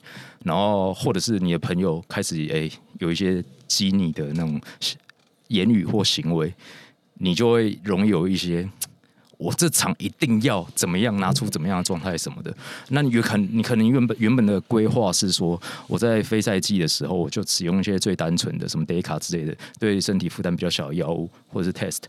[0.45, 2.70] 然后或者是你的朋友开始诶
[3.01, 4.61] 有一些激你的那种
[5.49, 6.55] 言语或行为，
[7.14, 8.70] 你就会容易有一些。
[9.45, 12.57] 我这场一定要怎么样拿出怎么样的状态什么的，
[12.88, 22.05] 那你可你可能原本原本的规划是说，我在非赛季的时候我就使用一些最单纯的什么 day 卡之类的，对身体负担比较小的药物或者是 test，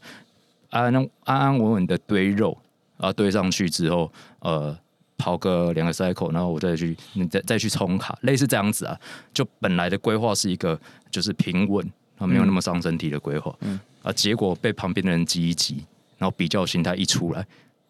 [0.70, 2.58] 安安安安稳稳的堆肉，
[2.98, 4.10] 然后堆上去之后，
[4.40, 4.78] 呃，
[5.18, 8.98] 跑个两个 cycle，然后我再去你再再去冲卡，类似这样子啊，
[9.34, 10.80] 就本来的规划是一个
[11.12, 11.86] 就是平稳，
[12.18, 15.84] 啊没有那么伤身体的规划，嗯，啊，结果被旁边的人挤一挤。
[16.26, 17.46] 然后比较心态一出来，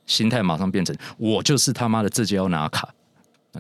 [0.05, 2.93] 心态马上变成我就是他妈的自己要拿卡，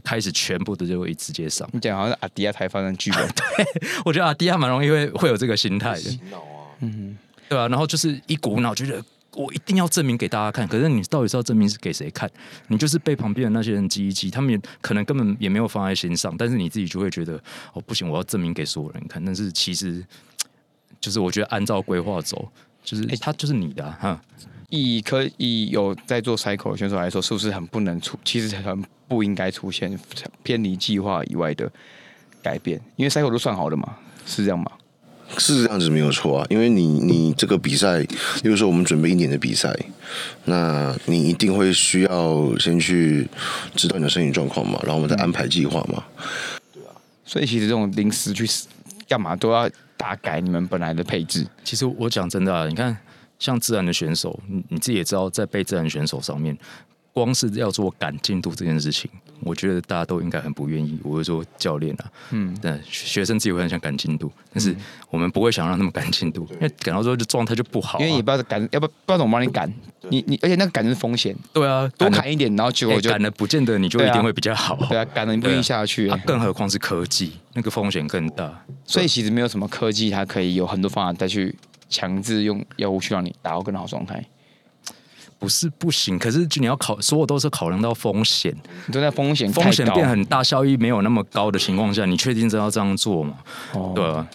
[0.03, 1.65] 开始全部的就会直接上。
[1.71, 7.17] 你讲好像阿迪亚台发生剧本， 对我觉得阿迪亚蛮容易会会有这个心态的，洗脑啊，嗯，
[7.47, 7.69] 对吧？
[7.69, 9.01] 然后就是一股脑觉得
[9.33, 12.29] 我一定要证明给大家看，可是你到底是要证明是给谁看？
[12.67, 19.23] 你就是被旁边的那些人激一激，他们也可能根本也没有放在心上，但是你自己就会觉得哦不行，我要证明给所有人看。
[19.23, 20.05] 但是其实
[20.99, 22.51] 就是我觉得按照规划走，
[22.85, 24.21] 就是哎，他就是你的哈。
[24.69, 28.17] 以可以有在做 cycle 的选手来说，是不是很不能出？
[28.23, 29.97] 其实很不应该出现
[30.43, 31.71] 偏离计划以外的
[32.41, 34.71] 改变，因为 cycle 都算好的嘛，是这样吗？
[35.37, 38.03] 是这样子没有错啊，因为你你这个比赛，
[38.43, 39.75] 比如说我们准备一年的比赛，
[40.45, 43.27] 那你一定会需要先去
[43.75, 46.03] 知道你的身体状况嘛，然后我们再安排计划嘛。
[46.73, 48.47] 对啊，所以其实这种临时去
[49.07, 51.47] 干嘛都要大改你们本来的配置。
[51.63, 52.97] 其实我讲真的啊，你看。
[53.37, 56.57] 像自然的选手，你你自己也知道，在被自然选手上面，
[57.15, 59.09] 光是要做赶进度这件事情，
[59.39, 60.99] 我觉得大家都应该很不愿意。
[61.01, 64.75] 我会说教练啊，嗯，但学生自己会很想赶进度，但是
[65.09, 67.97] 我们不会想让他们赶进度，因为赶到之后就状态就不好。
[68.01, 69.73] 因为你不知道赶，要不不知道怎么帮你赶，
[70.09, 71.33] 你你而且那个赶是风险。
[71.53, 74.75] 对啊，多赶一点，然后结果就赶了，不见得你就一定会比较好。
[74.89, 76.09] 对啊，赶了你不一定下去。
[76.25, 78.61] 更何况是科技，那个风险更大。
[78.83, 81.55] 所以其实没有什么科技，它可以有很多方法再去。
[81.87, 84.21] 强制用药物去让你达到更好状态，
[85.37, 88.55] 不是不行，可是就你要考，所有都是考量到风险，
[88.91, 93.37] 都在风险风险变很大，效益没有那么高的情况下，你确定真要这样做吗？
[93.93, 94.27] 对啊，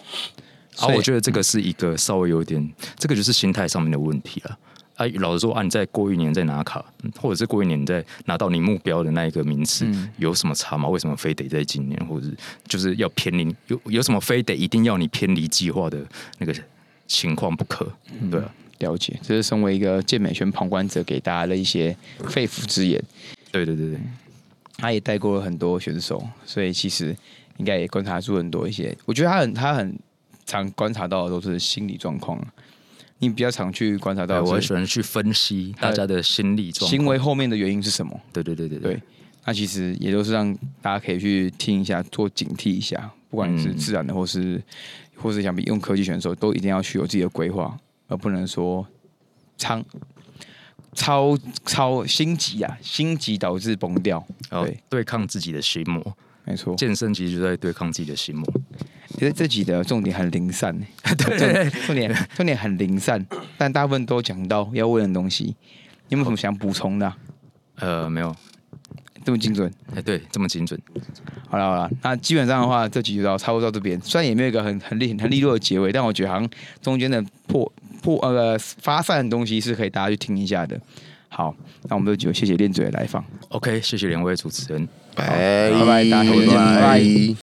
[0.77, 4.57] 啊，我觉得这个是一个稍微有点，这个就是心态上面的问题了。
[4.95, 6.85] 啊，老实说，啊，你再过一年再拿卡，
[7.19, 9.85] 或者是过一年再拿到你目标的那一个名次，
[10.17, 10.87] 有什么差吗？
[10.87, 12.27] 为什么非得在今年，或者
[12.67, 13.55] 就是要偏离？
[13.67, 15.97] 有有什么非得一定要你偏离计划的
[16.37, 16.53] 那个？
[17.07, 17.91] 情况不可，
[18.31, 18.49] 对啊，
[18.81, 21.95] 了解，这是身为一个健美圈旁观者给大家的一些
[22.27, 23.01] 肺腑之言。
[23.51, 23.99] 对对对对，
[24.77, 27.15] 他也带过了很多选手，所以其实
[27.57, 28.95] 应该也观察出很多一些。
[29.05, 29.97] 我觉得他很他很
[30.45, 32.39] 常观察到的都是心理状况，
[33.19, 38.19] 你比较常去观察到，我喜欢去分析大家的心理状行为后面的原因是什么。
[38.33, 39.01] 对对对对对，
[39.45, 44.61] 那其实也都是让大家可以去听一下，做警惕一下，不管是自然的或是
[45.15, 47.77] 或是想比用科技选手，都一定要去有自己的规划，
[48.11, 48.85] 而不能说
[49.57, 49.83] 仓。
[50.93, 56.03] 超超心急啊，心急导致崩掉，对，对抗自己的心魔，
[56.43, 58.45] 没错，健身其实就在对抗自己的心魔。
[59.13, 60.77] 其实这集的重点很零散，
[61.17, 63.25] 对，重点重点很零散，
[63.57, 65.55] 但大部分都讲到要问的东西。
[66.09, 67.13] 有没有什么想补充的？
[67.75, 68.35] 呃，没有，
[69.23, 70.77] 这么精准，哎，对，这么精准。
[71.47, 73.97] 好了好了，那基本上的话，这集就到差不多到这边。
[74.01, 76.49] 虽然也没有一个很很利很利落的结尾，但我觉得好像
[76.81, 77.71] 中间的破。
[78.01, 80.79] 破呃发散的东西是可以大家去听一下的。
[81.29, 83.23] 好，那我们就谢谢练嘴的来访。
[83.49, 84.85] OK，谢谢两位主持人。
[85.15, 87.35] 拜拜拜，大家拜拜。